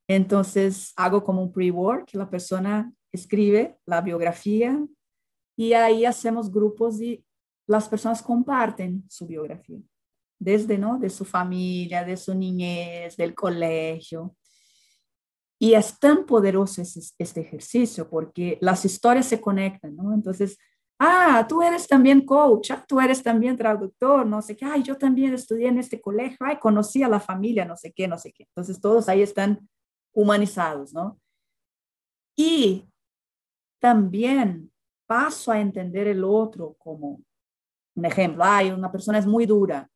[0.09, 4.85] Entonces hago como un pre-work, la persona escribe la biografía
[5.57, 7.25] y ahí hacemos grupos y
[7.67, 9.81] las personas comparten su biografía
[10.39, 10.99] desde, ¿no?
[10.99, 14.37] De su familia, de su niñez, del colegio.
[15.59, 20.13] Y es tan poderoso este, ejercicio porque las historias se conectan, ¿no?
[20.13, 20.59] Entonces,
[20.99, 24.99] ah, tú eres también coach, ah, tú eres también traductor, no sé qué, ay, yo
[24.99, 28.33] también estudié en este colegio, ay, conocí a la familia, no sé qué, no sé
[28.33, 28.45] qué.
[28.49, 29.67] Entonces, todos ahí están
[30.15, 31.21] humanizados, ¿no?
[32.37, 32.89] Y
[33.79, 34.73] también
[35.07, 37.21] paso a entender el otro como
[37.97, 39.89] un ejemplo, ay, una persona es muy dura,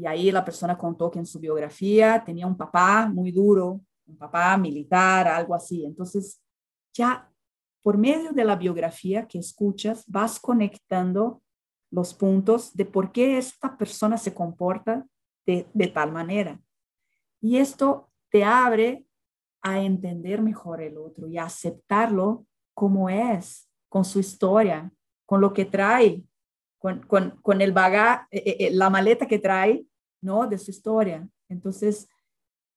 [0.00, 4.16] y ahí la persona contó que en su biografía tenía un papá muy duro, un
[4.16, 5.84] papá militar, algo así.
[5.84, 6.40] Entonces,
[6.94, 7.30] ya
[7.82, 11.42] por medio de la biografía que escuchas, vas conectando
[11.90, 15.06] los puntos de por qué esta persona se comporta
[15.44, 16.58] de, de tal manera.
[17.42, 19.04] Y esto te abre
[19.62, 24.92] a entender mejor el otro y a aceptarlo como es, con su historia,
[25.26, 26.24] con lo que trae,
[26.78, 29.84] con, con, con el bagaje, eh, eh, la maleta que trae
[30.20, 30.46] ¿no?
[30.46, 31.28] De su historia.
[31.48, 32.08] Entonces,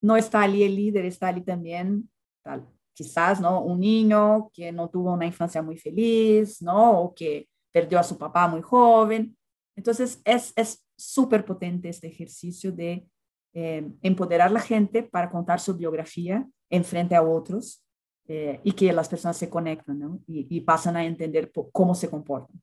[0.01, 2.09] no está allí el líder, está allí también,
[2.41, 3.61] tal, quizás, ¿no?
[3.61, 7.01] Un niño que no tuvo una infancia muy feliz, ¿no?
[7.01, 9.37] O que perdió a su papá muy joven.
[9.75, 13.07] Entonces, es súper potente este ejercicio de
[13.53, 17.83] eh, empoderar a la gente para contar su biografía en frente a otros
[18.27, 20.19] eh, y que las personas se conectan.
[20.27, 22.61] Y, y pasan a entender cómo se comportan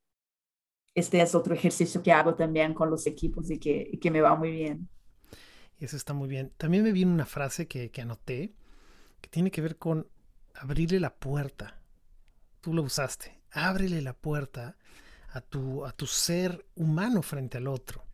[0.95, 4.35] este es otro ejercicio que hago también con los equipos y que, que me va
[4.35, 4.89] muy bien.
[5.79, 6.53] Eso está muy bien.
[6.57, 8.55] También me viene una frase que, que anoté
[9.21, 10.09] que tiene que ver con
[10.55, 11.81] abrirle la puerta.
[12.61, 13.41] Tú lo usaste.
[13.51, 14.77] Ábrele la puerta
[15.31, 18.05] a tu, a tu ser humano frente al otro.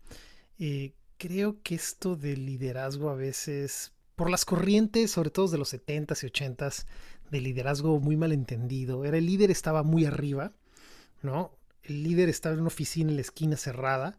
[0.58, 5.72] Eh, creo que esto del liderazgo a veces, por las corrientes, sobre todo de los
[5.72, 6.86] 70s y 80s,
[7.30, 10.52] de liderazgo muy mal entendido, era el líder estaba muy arriba,
[11.22, 11.56] ¿no?
[11.82, 14.18] el líder estaba en una oficina en la esquina cerrada,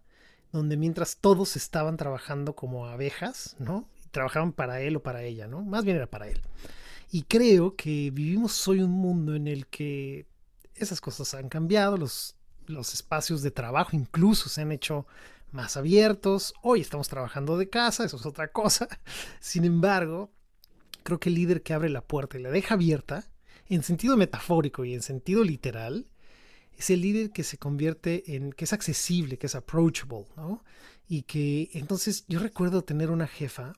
[0.52, 3.88] donde mientras todos estaban trabajando como abejas, ¿no?
[4.12, 5.62] trabajaban para él o para ella, ¿no?
[5.62, 6.42] Más bien era para él.
[7.12, 10.26] Y creo que vivimos hoy un mundo en el que
[10.76, 15.06] esas cosas han cambiado, los, los espacios de trabajo incluso se han hecho
[15.52, 16.54] más abiertos.
[16.62, 18.88] Hoy estamos trabajando de casa, eso es otra cosa.
[19.40, 20.32] Sin embargo,
[21.04, 23.28] creo que el líder que abre la puerta y la deja abierta,
[23.68, 26.10] en sentido metafórico y en sentido literal,
[26.78, 30.64] es el líder que se convierte en, que es accesible, que es approachable, ¿no?
[31.08, 33.74] Y que entonces yo recuerdo tener una jefa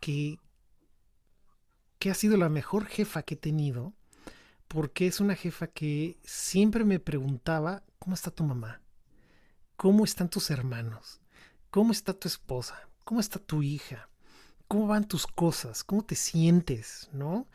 [0.00, 0.38] que,
[1.98, 3.92] que ha sido la mejor jefa que he tenido,
[4.68, 8.80] porque es una jefa que siempre me preguntaba, ¿cómo está tu mamá?
[9.76, 11.20] ¿Cómo están tus hermanos?
[11.70, 12.88] ¿Cómo está tu esposa?
[13.04, 14.08] ¿Cómo está tu hija?
[14.68, 15.84] ¿Cómo van tus cosas?
[15.84, 17.08] ¿Cómo te sientes?
[17.12, 17.46] ¿No?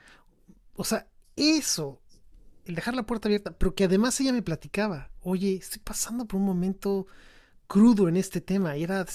[0.75, 2.01] O sea, eso
[2.65, 6.39] el dejar la puerta abierta, pero que además ella me platicaba, oye, estoy pasando por
[6.39, 7.07] un momento
[7.67, 9.05] crudo en este tema, y era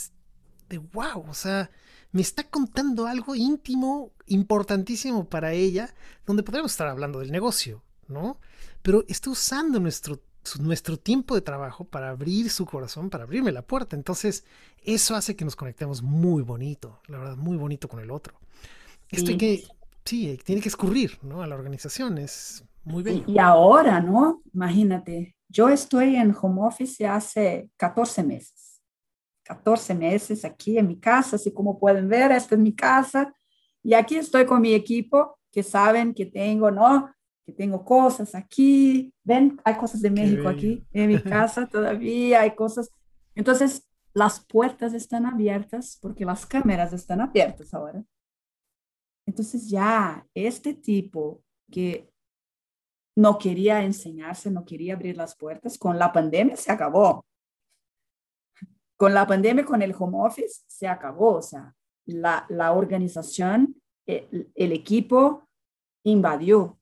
[0.68, 1.70] de wow, o sea,
[2.12, 5.94] me está contando algo íntimo, importantísimo para ella,
[6.26, 8.40] donde podríamos estar hablando del negocio, ¿no?
[8.82, 10.20] Pero está usando nuestro,
[10.58, 13.96] nuestro tiempo de trabajo para abrir su corazón, para abrirme la puerta.
[13.96, 14.44] Entonces,
[14.82, 18.34] eso hace que nos conectemos muy bonito, la verdad, muy bonito con el otro.
[19.10, 19.64] Esto hay que,
[20.04, 21.42] sí, tiene que escurrir, ¿no?
[21.42, 23.24] A la organización, es muy bien.
[23.26, 24.42] Y, y ahora, ¿no?
[24.52, 28.66] Imagínate, yo estoy en home office hace 14 meses
[29.46, 33.32] 14 meses aquí en mi casa, así como pueden ver, esta es mi casa.
[33.82, 37.08] Y aquí estoy con mi equipo, que saben que tengo, ¿no?
[37.46, 39.14] Que tengo cosas aquí.
[39.22, 42.90] Ven, hay cosas de México aquí en mi casa todavía, hay cosas.
[43.34, 48.02] Entonces, las puertas están abiertas porque las cámaras están abiertas ahora.
[49.26, 52.10] Entonces ya este tipo que
[53.16, 57.24] no quería enseñarse, no quería abrir las puertas, con la pandemia se acabó
[58.96, 61.36] con la pandemia, con el home office, se acabó.
[61.36, 61.74] O sea,
[62.06, 65.46] la, la organización, el, el, equipo
[66.04, 66.78] invadió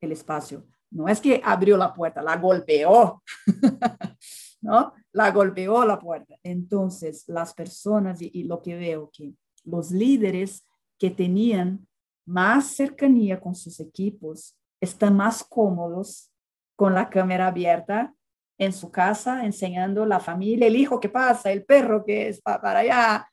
[0.00, 0.66] el espacio.
[0.90, 3.22] No es que abrió la puerta, la golpeó,
[4.60, 4.94] ¿no?
[5.12, 6.34] La golpeó la puerta.
[6.42, 9.34] Entonces, las personas, y, y lo que veo que
[9.64, 10.66] los líderes
[10.98, 11.86] que tenían
[12.26, 16.30] más cercanía con sus equipos están más cómodos
[16.76, 18.14] con la cámara abierta
[18.58, 22.80] en su casa enseñando la familia, el hijo que pasa, el perro que es para
[22.80, 23.30] allá,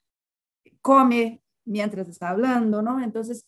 [0.81, 3.01] come mientras está hablando, ¿no?
[3.03, 3.45] Entonces,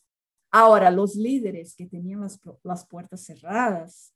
[0.52, 4.14] ahora los líderes que tenían las, las puertas cerradas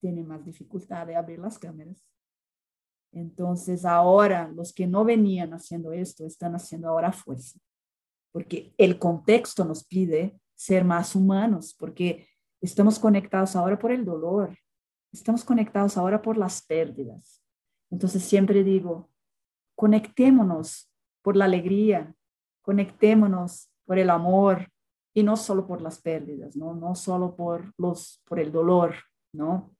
[0.00, 2.04] tienen más dificultad de abrir las cámaras.
[3.12, 7.58] Entonces, ahora los que no venían haciendo esto están haciendo ahora fuerza,
[8.32, 12.28] porque el contexto nos pide ser más humanos, porque
[12.60, 14.56] estamos conectados ahora por el dolor,
[15.12, 17.42] Estamos conectados ahora por las pérdidas.
[17.90, 19.10] Entonces siempre digo,
[19.74, 20.92] conectémonos
[21.22, 22.14] por la alegría,
[22.62, 24.70] conectémonos por el amor
[25.14, 28.94] y no solo por las pérdidas, no, no solo por, los, por el dolor,
[29.32, 29.74] ¿no?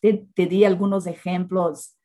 [0.00, 1.98] Te, te di algunos ejemplos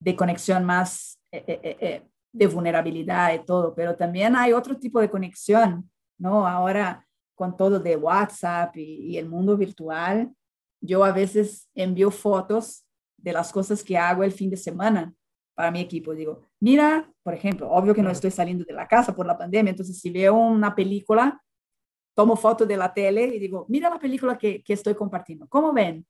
[0.00, 5.00] de conexión más eh, eh, eh, de vulnerabilidad y todo, pero también hay otro tipo
[5.00, 6.46] de conexión, ¿no?
[6.46, 10.32] Ahora con todo de WhatsApp y, y el mundo virtual,
[10.80, 12.84] yo a veces envío fotos
[13.16, 15.14] de las cosas que hago el fin de semana
[15.54, 16.14] para mi equipo.
[16.14, 19.70] Digo, mira, por ejemplo, obvio que no estoy saliendo de la casa por la pandemia,
[19.70, 21.40] entonces si veo una película,
[22.14, 25.72] tomo foto de la tele y digo, mira la película que, que estoy compartiendo, ¿cómo
[25.72, 26.06] ven?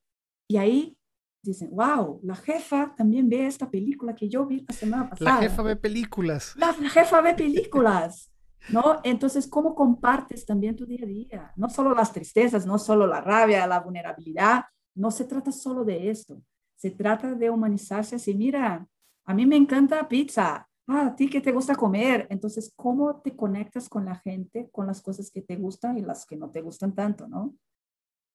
[0.49, 0.97] Y ahí
[1.43, 5.37] dicen, wow, la jefa también ve esta película que yo vi la semana pasada.
[5.37, 6.55] La jefa ve películas.
[6.57, 8.33] La, la jefa ve películas.
[8.69, 9.01] ¿no?
[9.03, 11.53] Entonces, ¿cómo compartes también tu día a día?
[11.57, 16.11] No solo las tristezas, no solo la rabia, la vulnerabilidad, no se trata solo de
[16.11, 16.41] esto,
[16.77, 18.87] se trata de humanizarse así, mira,
[19.25, 23.35] a mí me encanta pizza, ah, a ti que te gusta comer, entonces, ¿cómo te
[23.37, 26.61] conectas con la gente, con las cosas que te gustan y las que no te
[26.61, 27.55] gustan tanto, ¿no?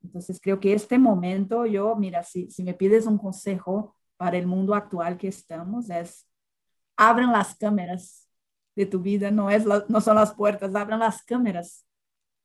[0.04, 4.76] Entonces, creo que este momento, yo, mira, si, me pides un consejo para el mundo
[4.76, 6.28] actual que estamos, es,
[6.96, 8.28] abran las cámaras
[8.76, 11.86] de tu vida, no, es no son las puertas, abran las cámaras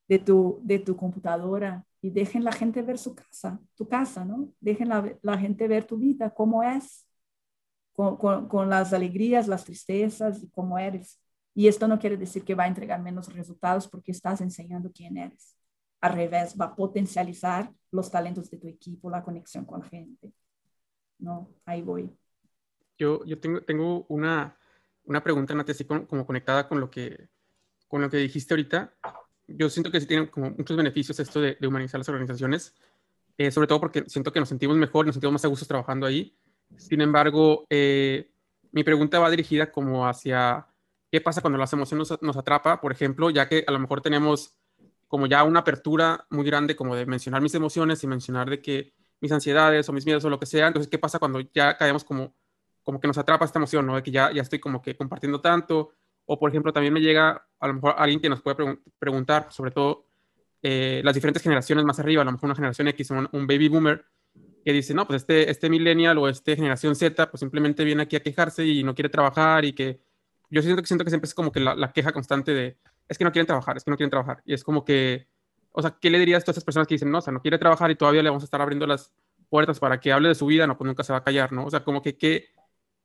[0.08, 4.48] de tu, de tu computadora y dejen la gente ver su casa, tu casa, ¿no?
[4.60, 7.06] Dejen la, la gente ver tu vida, cómo es,
[7.92, 11.20] con, con, con, las alegrías, las tristezas y cómo eres.
[11.54, 15.16] Y esto no quiere decir que va a entregar menos resultados porque estás enseñando quién
[15.18, 15.56] eres.
[16.00, 20.32] Al revés, va a potencializar los talentos de tu equipo, la conexión con la gente.
[21.18, 21.48] ¿No?
[21.64, 22.10] Ahí voy.
[22.98, 24.56] Yo, yo tengo, tengo una,
[25.04, 27.28] una pregunta, Nati, así como, conectada con lo, que,
[27.88, 28.94] con lo que dijiste ahorita.
[29.46, 32.74] Yo siento que sí tiene como muchos beneficios esto de, humanizar las organizaciones,
[33.36, 36.06] eh, sobre todo porque siento que nos sentimos mejor, nos sentimos más a gusto trabajando
[36.06, 36.36] ahí.
[36.76, 38.30] Sin embargo, eh,
[38.72, 40.66] mi pregunta va dirigida como hacia
[41.10, 44.00] qué pasa cuando las emociones nos, nos atrapa, por ejemplo, ya que a lo mejor
[44.00, 44.58] tenemos
[45.08, 48.94] como ya una apertura muy grande como de mencionar mis emociones y mencionar de que
[49.20, 50.66] mis ansiedades o mis miedos o lo que sea.
[50.66, 52.34] Entonces, ¿qué pasa cuando ya caemos como
[52.82, 53.96] como que nos atrapa esta emoción, ¿no?
[53.96, 55.92] De que ya, ya estoy como que compartiendo tanto.
[56.24, 59.70] O, por ejemplo, también me llega a lo mejor alguien que nos puede preguntar, sobre
[59.70, 60.06] todo
[60.62, 63.68] eh, las diferentes generaciones más arriba, a lo mejor una generación X, un, un, baby
[63.68, 64.04] boomer,
[64.62, 68.16] que dice, no, pues este, este millennial o este generación Z, pues simplemente viene aquí
[68.16, 70.00] a quejarse y no quiere trabajar y que
[70.50, 72.76] yo siento que siento que siempre es como que la, la queja constante de,
[73.08, 74.42] es que no quieren trabajar, es que no quieren trabajar.
[74.44, 75.28] Y es como que,
[75.72, 77.40] o sea, ¿qué le dirías a todas esas personas que dicen, no, o sea, no
[77.40, 79.12] quiere trabajar y todavía le vamos a estar abriendo las
[79.48, 80.66] puertas para que hable de su vida?
[80.66, 81.66] No, pues nunca se va a callar, ¿no?
[81.66, 82.48] O sea, como que, ¿qué,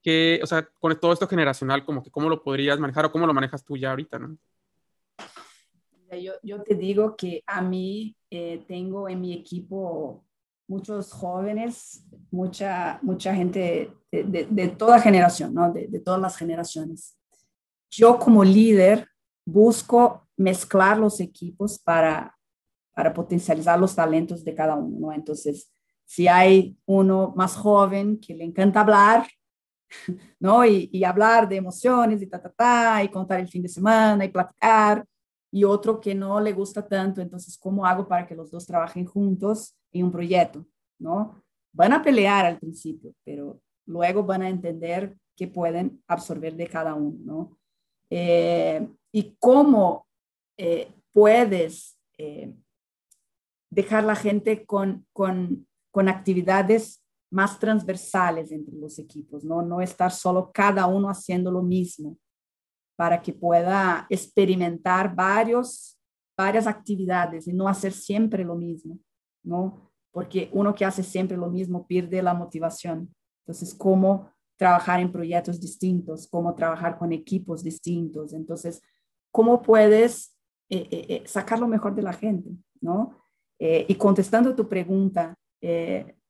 [0.02, 3.26] que, o sea, con todo esto generacional, como que cómo lo podrías manejar o cómo
[3.26, 4.38] lo manejas tú ya ahorita, ¿no?
[6.22, 10.24] Yo, yo te digo que a mí eh, tengo en mi equipo
[10.68, 15.72] muchos jóvenes, mucha, mucha gente de, de, de toda generación, ¿no?
[15.72, 17.18] De, de, todas las generaciones.
[17.90, 19.08] yo como líder
[19.46, 22.38] busco mezclar los equipos para,
[22.94, 25.14] para potencializar los talentos de cada uno, ¿no?
[25.14, 25.72] Entonces,
[26.06, 29.28] si hay uno más joven que le encanta hablar,
[30.40, 30.66] ¿no?
[30.66, 34.26] Y, y, hablar de emociones y ta, ta, ta, y contar el fin de semana
[34.26, 35.06] y platicar,
[35.50, 39.06] y otro que no le gusta tanto, entonces, ¿cómo hago para que los dos trabajen
[39.06, 40.66] juntos en un proyecto,
[41.00, 41.44] ¿no?
[41.74, 46.96] Van a pelear al principio, pero luego van a entender que pueden absorber de cada
[46.96, 47.58] uno, ¿no?
[48.10, 50.08] Eh, y cómo
[50.58, 52.54] eh, puedes eh,
[53.70, 59.62] dejar la gente con, con, con actividades más transversales entre los equipos, ¿no?
[59.62, 62.18] No estar solo cada uno haciendo lo mismo
[62.96, 66.00] para que pueda experimentar varios,
[66.36, 69.00] varias actividades y no hacer siempre lo mismo,
[69.44, 69.92] ¿no?
[70.12, 73.14] Porque uno que hace siempre lo mismo pierde la motivación.
[73.46, 76.28] Entonces, ¿cómo trabajar en proyectos distintos?
[76.28, 78.34] ¿Cómo trabajar con equipos distintos?
[78.34, 78.82] Entonces,
[79.32, 80.36] ¿cómo puedes
[80.70, 83.24] eh, eh, eh, sacar lo mejor de la gente, ¿no?
[83.60, 85.34] y contestando tu pregunta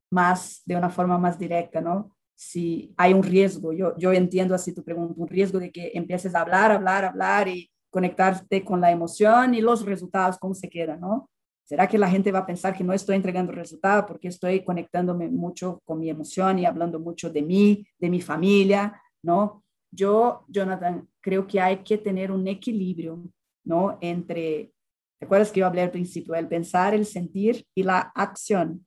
[0.09, 2.15] más de una forma más directa, ¿no?
[2.35, 6.33] Si hay un riesgo, yo, yo entiendo así tu pregunta, un riesgo de que empieces
[6.33, 11.01] a hablar, hablar, hablar y conectarte con la emoción y los resultados, ¿cómo se quedan,
[11.01, 11.29] ¿no?
[11.67, 15.27] ¿Será que la gente va a pensar que no estoy entregando resultados porque estoy conectándome
[15.27, 19.65] mucho con mi emoción y hablando mucho de mí, de mi familia, ¿no?
[19.91, 23.21] Yo, Jonathan, creo que hay que tener un equilibrio,
[23.65, 23.97] ¿no?
[23.99, 24.71] Entre,
[25.19, 26.35] ¿te acuerdas que yo hablé al principio?
[26.35, 28.85] El pensar, el sentir y la acción.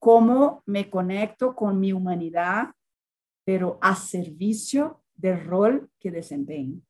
[0.00, 2.74] ¿Cómo me conecto con mi humanidad,
[3.44, 6.80] pero a servicio del rol que desempeño?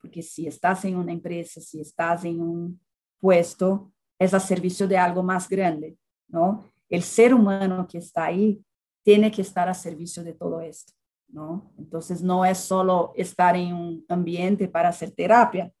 [0.00, 2.80] Porque si estás en una empresa, si estás en un
[3.20, 5.96] puesto, es a servicio de algo más grande,
[6.28, 6.64] ¿no?
[6.88, 8.62] El ser humano que está ahí
[9.02, 10.92] tiene que estar a servicio de todo esto,
[11.28, 11.72] ¿no?
[11.78, 15.72] Entonces no es solo estar en un ambiente para hacer terapia,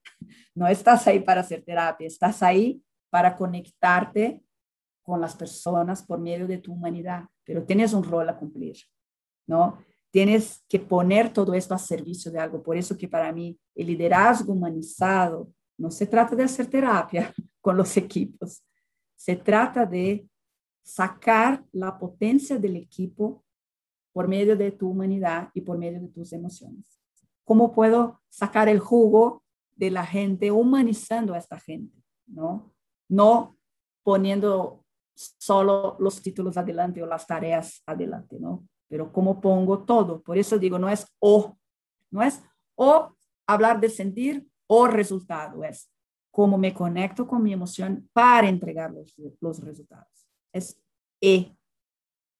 [0.54, 4.42] no estás ahí para hacer terapia, estás ahí para conectarte
[5.02, 8.76] con las personas por medio de tu humanidad, pero tienes un rol a cumplir,
[9.46, 9.78] ¿no?
[10.10, 12.62] Tienes que poner todo esto a servicio de algo.
[12.62, 17.32] Por eso que para mí el liderazgo humanizado no se trata de hacer terapia,
[17.68, 18.64] con los equipos.
[19.14, 20.26] Se trata de
[20.82, 23.44] sacar la potencia del equipo
[24.10, 26.98] por medio de tu humanidad y por medio de tus emociones.
[27.44, 29.44] ¿Cómo puedo sacar el jugo
[29.76, 31.94] de la gente humanizando a esta gente?
[32.26, 32.72] No,
[33.06, 33.58] no
[34.02, 38.66] poniendo solo los títulos adelante o las tareas adelante, ¿no?
[38.88, 40.22] Pero cómo pongo todo.
[40.22, 41.54] Por eso digo, no es o,
[42.10, 42.42] no es
[42.76, 43.14] o
[43.46, 45.90] hablar de sentir o resultado, es
[46.38, 50.28] cómo me conecto con mi emoción para entregar los, los resultados.
[50.52, 50.80] Es
[51.20, 51.52] E,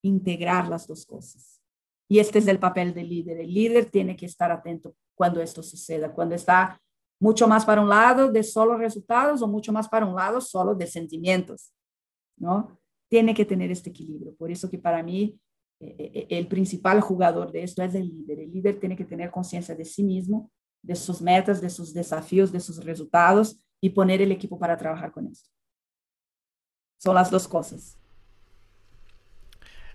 [0.05, 1.61] integrar las dos cosas.
[2.09, 3.39] Y este es el papel del líder.
[3.39, 6.81] El líder tiene que estar atento cuando esto suceda, cuando está
[7.21, 10.77] mucho más para un lado de solo resultados o mucho más para un lado solo
[10.77, 11.73] de sentimientos,
[12.37, 12.79] ¿no?
[13.11, 14.33] Tiene que tener este equilibrio.
[14.37, 15.41] Por eso que para mí
[15.81, 18.39] eh, eh, el principal jugador de esto es el líder.
[18.39, 20.53] El líder tiene que tener conciencia de sí mismo,
[20.85, 25.13] de sus metas, de sus desafíos, de sus resultados y poner el equipo para trabajar
[25.13, 25.51] con esto.
[26.99, 27.97] Son las dos cosas.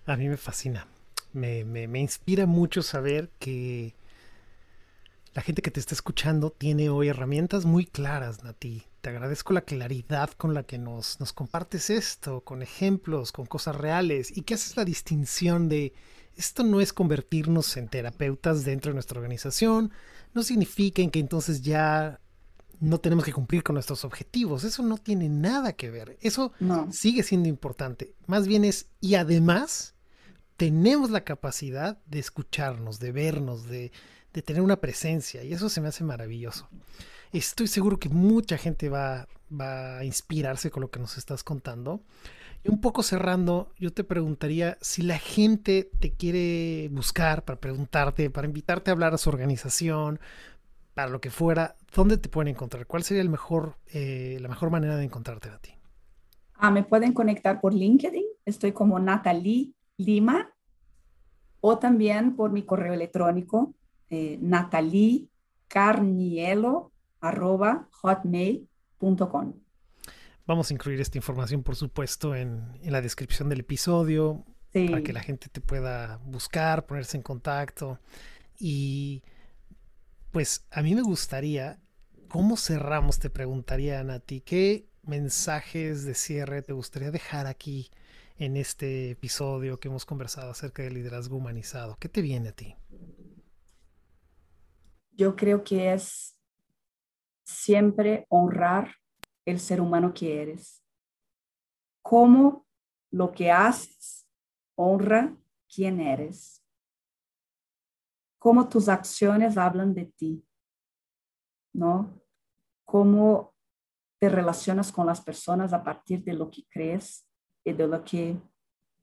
[0.05, 0.87] A mí me fascina.
[1.33, 3.95] Me, me, inspira mucho saber que
[5.33, 8.83] la gente que te está escuchando tiene hoy herramientas muy claras, Nati.
[9.01, 13.75] Te agradezco la claridad con la que nos, nos compartes esto, con ejemplos, con cosas
[13.75, 15.93] reales y que haces la distinción de
[16.35, 19.91] esto no es convertirnos en terapeutas dentro de nuestra organización,
[20.33, 22.19] no significa que entonces ya
[22.83, 24.65] no tenemos que cumplir con nuestros objetivos.
[24.65, 26.17] Eso no tiene nada que ver.
[26.19, 26.51] Eso
[26.91, 28.13] sigue siendo importante.
[28.27, 29.95] Más bien es, y además,
[30.57, 33.93] tenemos la capacidad de escucharnos, de vernos, de,
[34.33, 35.43] de tener una presencia.
[35.45, 36.67] Y eso se me hace maravilloso.
[37.31, 42.03] Estoy seguro que mucha gente va, va a inspirarse con lo que nos estás contando.
[42.65, 48.29] Y un poco cerrando, yo te preguntaría si la gente te quiere buscar para preguntarte,
[48.29, 50.19] para invitarte a hablar a su organización,
[50.93, 52.85] para lo que fuera, ¿dónde te pueden encontrar?
[52.85, 55.71] ¿Cuál sería el mejor, eh, la mejor manera de encontrarte a ti?
[56.55, 60.53] Ah, me pueden conectar por LinkedIn, estoy como Natalie Lima,
[61.61, 63.73] o también por mi correo electrónico,
[64.09, 64.37] eh.
[70.45, 75.13] Vamos a incluir esta información, por supuesto, en, en la descripción del episodio, para que
[75.13, 77.99] la gente te pueda buscar, ponerse en contacto.
[78.59, 79.23] Y
[80.33, 81.79] pues a mí me gustaría,
[82.27, 83.19] ¿cómo cerramos?
[83.19, 87.89] Te preguntaría, Nati, ¿qué mensajes de cierre te gustaría dejar aquí
[88.35, 91.95] en este episodio que hemos conversado acerca del liderazgo humanizado?
[91.97, 92.75] ¿Qué te viene a ti?
[95.15, 96.37] yo creo que es
[97.45, 98.95] siempre honrar
[99.45, 100.83] el ser humano que eres.
[102.01, 102.65] Cómo
[103.11, 104.27] lo que haces
[104.75, 105.35] honra
[105.73, 106.62] quién eres.
[108.43, 110.45] Cómo tus acciones hablan de ti,
[111.73, 112.21] ¿no?
[112.83, 113.53] Cómo
[114.19, 117.25] te relacionas con las personas a partir de lo que crees
[117.63, 118.37] y de lo que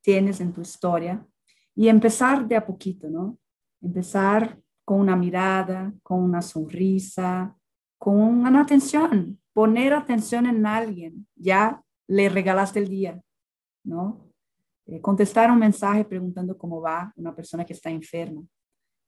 [0.03, 1.27] tienes en tu historia.
[1.75, 3.39] Y empezar de a poquito, ¿no?
[3.81, 7.57] Empezar con una mirada, con una sonrisa,
[7.97, 13.19] con una atención, poner atención en alguien, ya le regalaste el día,
[13.85, 14.31] ¿no?
[14.85, 18.43] Eh, contestar un mensaje preguntando cómo va una persona que está enferma.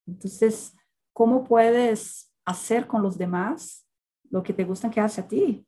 [0.07, 0.74] Entonces,
[1.12, 3.86] ¿cómo puedes hacer con los demás
[4.30, 5.66] lo que te gusta que hace a ti?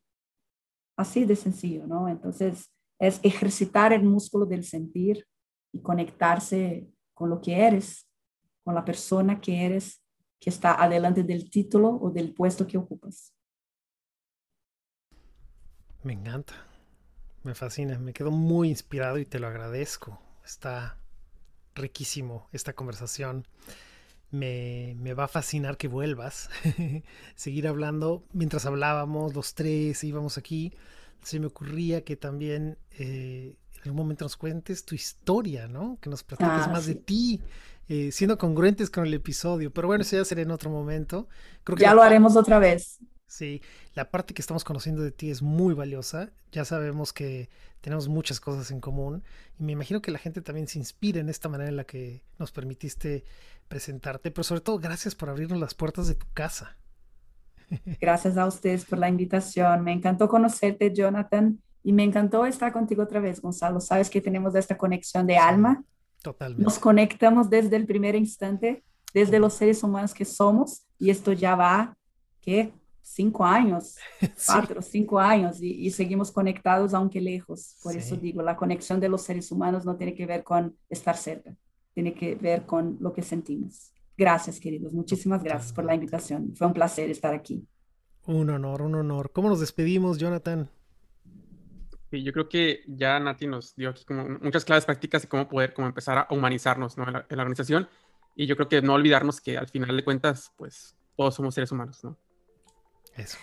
[0.97, 2.07] Así de sencillo, ¿no?
[2.07, 5.27] Entonces, es ejercitar el músculo del sentir
[5.71, 8.07] y conectarse con lo que eres,
[8.63, 10.01] con la persona que eres,
[10.39, 13.33] que está adelante del título o del puesto que ocupas.
[16.03, 16.53] Me encanta,
[17.43, 20.21] me fascina, me quedo muy inspirado y te lo agradezco.
[20.45, 20.99] Está
[21.73, 23.47] riquísimo esta conversación.
[24.31, 26.49] Me, me, va a fascinar que vuelvas,
[27.35, 28.23] seguir hablando.
[28.33, 30.73] Mientras hablábamos los tres, íbamos aquí,
[31.23, 35.97] se me ocurría que también eh, en algún momento nos cuentes tu historia, ¿no?
[36.01, 37.41] Que nos platiques ah, más de ti,
[37.87, 39.71] eh, siendo congruentes con el episodio.
[39.71, 41.27] Pero bueno, eso ya será en otro momento.
[41.63, 42.99] Creo que ya lo haremos otra vez.
[43.27, 43.61] Sí,
[43.95, 46.31] la parte que estamos conociendo de ti es muy valiosa.
[46.51, 47.49] Ya sabemos que
[47.81, 49.23] tenemos muchas cosas en común
[49.59, 52.23] y me imagino que la gente también se inspira en esta manera en la que
[52.39, 53.23] nos permitiste
[53.67, 56.77] presentarte, pero sobre todo gracias por abrirnos las puertas de tu casa.
[57.99, 59.83] Gracias a ustedes por la invitación.
[59.83, 63.79] Me encantó conocerte, Jonathan, y me encantó estar contigo otra vez, Gonzalo.
[63.79, 65.83] Sabes que tenemos esta conexión de alma.
[66.21, 66.63] Totalmente.
[66.63, 68.83] Nos conectamos desde el primer instante,
[69.15, 71.97] desde los seres humanos que somos, y esto ya va,
[72.39, 72.71] ¿qué?
[73.05, 73.95] cinco años,
[74.47, 77.77] cuatro, cinco años, y, seguimos conectados aunque lejos.
[77.81, 81.15] Por eso digo, la conexión de los seres humanos no tiene que ver con estar
[81.15, 81.55] cerca,
[81.95, 83.93] tiene que ver con lo que sentimos.
[84.17, 84.93] Gracias, queridos.
[84.93, 86.53] Muchísimas gracias por la invitación.
[86.55, 87.65] Fue un placer estar aquí.
[88.27, 89.31] Un honor, un honor.
[89.31, 90.69] ¿Cómo nos despedimos, Jonathan?
[92.11, 95.47] Sí, yo creo que ya Nati nos dio aquí como muchas claves prácticas de cómo
[95.47, 97.87] poder como empezar a humanizarnos en, la, en la organización.
[98.35, 101.71] Y yo creo que no olvidarnos que al final de cuentas, pues todos somos seres
[101.71, 102.17] humanos, ¿no?
[103.15, 103.37] Eso.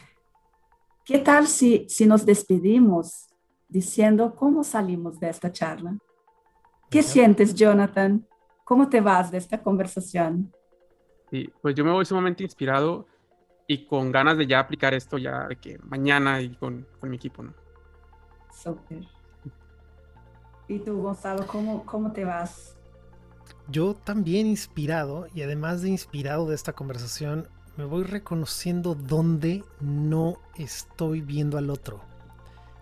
[1.06, 3.28] ¿Qué tal si, si nos despedimos
[3.68, 5.96] diciendo cómo salimos de esta charla?
[6.90, 8.26] ¿Qué sientes, Jonathan?
[8.72, 10.50] ¿Cómo te vas de esta conversación?
[11.30, 13.06] Sí, pues yo me voy sumamente inspirado
[13.66, 17.16] y con ganas de ya aplicar esto ya de que mañana y con, con mi
[17.16, 17.52] equipo, ¿no?
[18.50, 19.06] Súper.
[20.68, 22.74] ¿Y tú, Gonzalo, cómo, cómo te vas?
[23.68, 30.38] Yo también inspirado y además de inspirado de esta conversación, me voy reconociendo dónde no
[30.56, 32.00] estoy viendo al otro.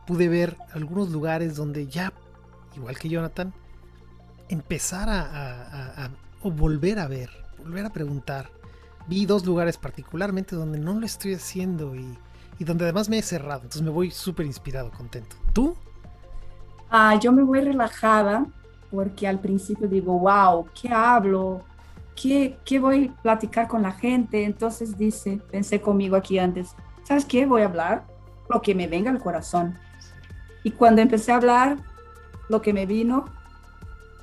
[0.07, 2.13] Pude ver algunos lugares donde ya,
[2.77, 3.53] igual que Jonathan,
[4.51, 6.11] empezar a,
[6.43, 8.51] o volver a ver, volver a preguntar.
[9.07, 12.19] Vi dos lugares particularmente donde no lo estoy haciendo y,
[12.59, 13.63] y donde además me he cerrado.
[13.63, 15.37] Entonces me voy súper inspirado, contento.
[15.53, 15.75] ¿Tú?
[16.91, 18.47] Ah, yo me voy relajada
[18.91, 21.65] porque al principio digo, wow, ¿qué hablo?
[22.15, 24.45] ¿qué, voy a platicar con la gente?
[24.45, 26.75] Entonces dice, pensé conmigo aquí antes,
[27.05, 27.47] ¿sabes qué?
[27.47, 28.05] Voy a hablar
[28.49, 29.79] lo que me venga al corazón.
[30.63, 31.79] Y cuando empecé a hablar,
[32.49, 33.25] lo que me vino,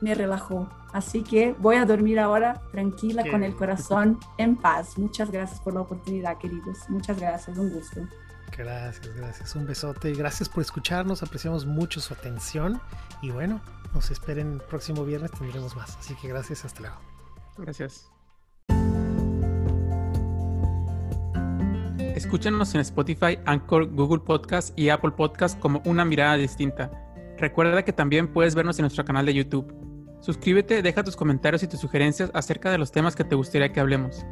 [0.02, 0.70] me relajó.
[0.94, 4.98] Así que voy a dormir ahora tranquila, con el corazón en paz.
[4.98, 6.80] Muchas gracias por la oportunidad, queridos.
[6.90, 8.02] Muchas gracias, un gusto.
[8.58, 9.56] Gracias, gracias.
[9.56, 10.14] Un besote.
[10.14, 11.22] Gracias por escucharnos.
[11.22, 12.82] Apreciamos mucho su atención.
[13.22, 13.62] Y bueno,
[13.94, 15.98] nos esperen el próximo viernes, tendremos más.
[15.98, 16.98] Así que gracias, hasta luego.
[17.58, 18.10] Gracias.
[22.16, 26.90] Escúchanos en Spotify, Anchor, Google Podcast y Apple Podcast como una mirada distinta.
[27.38, 29.87] Recuerda que también puedes vernos en nuestro canal de YouTube.
[30.20, 33.80] Suscríbete, deja tus comentarios y tus sugerencias acerca de los temas que te gustaría que
[33.80, 34.26] hablemos.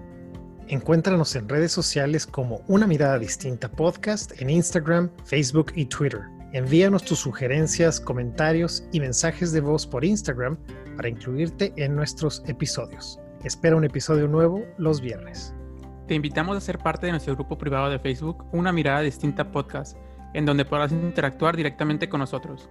[0.68, 6.22] Encuéntranos en redes sociales como Una Mirada Distinta Podcast en Instagram, Facebook y Twitter.
[6.54, 10.58] Envíanos tus sugerencias, comentarios y mensajes de voz por Instagram
[10.96, 13.20] para incluirte en nuestros episodios.
[13.44, 15.54] Espera un episodio nuevo los viernes.
[16.08, 19.98] Te invitamos a ser parte de nuestro grupo privado de Facebook, Una Mirada Distinta Podcast,
[20.34, 22.70] en donde podrás interactuar directamente con nosotros.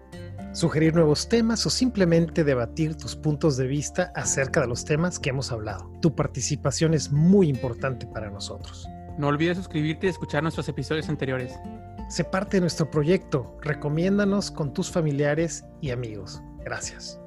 [0.52, 5.30] Sugerir nuevos temas o simplemente debatir tus puntos de vista acerca de los temas que
[5.30, 5.90] hemos hablado.
[6.00, 8.86] Tu participación es muy importante para nosotros.
[9.18, 11.54] No olvides suscribirte y escuchar nuestros episodios anteriores.
[12.08, 13.56] Sé parte de nuestro proyecto.
[13.62, 16.42] Recomiéndanos con tus familiares y amigos.
[16.64, 17.18] Gracias.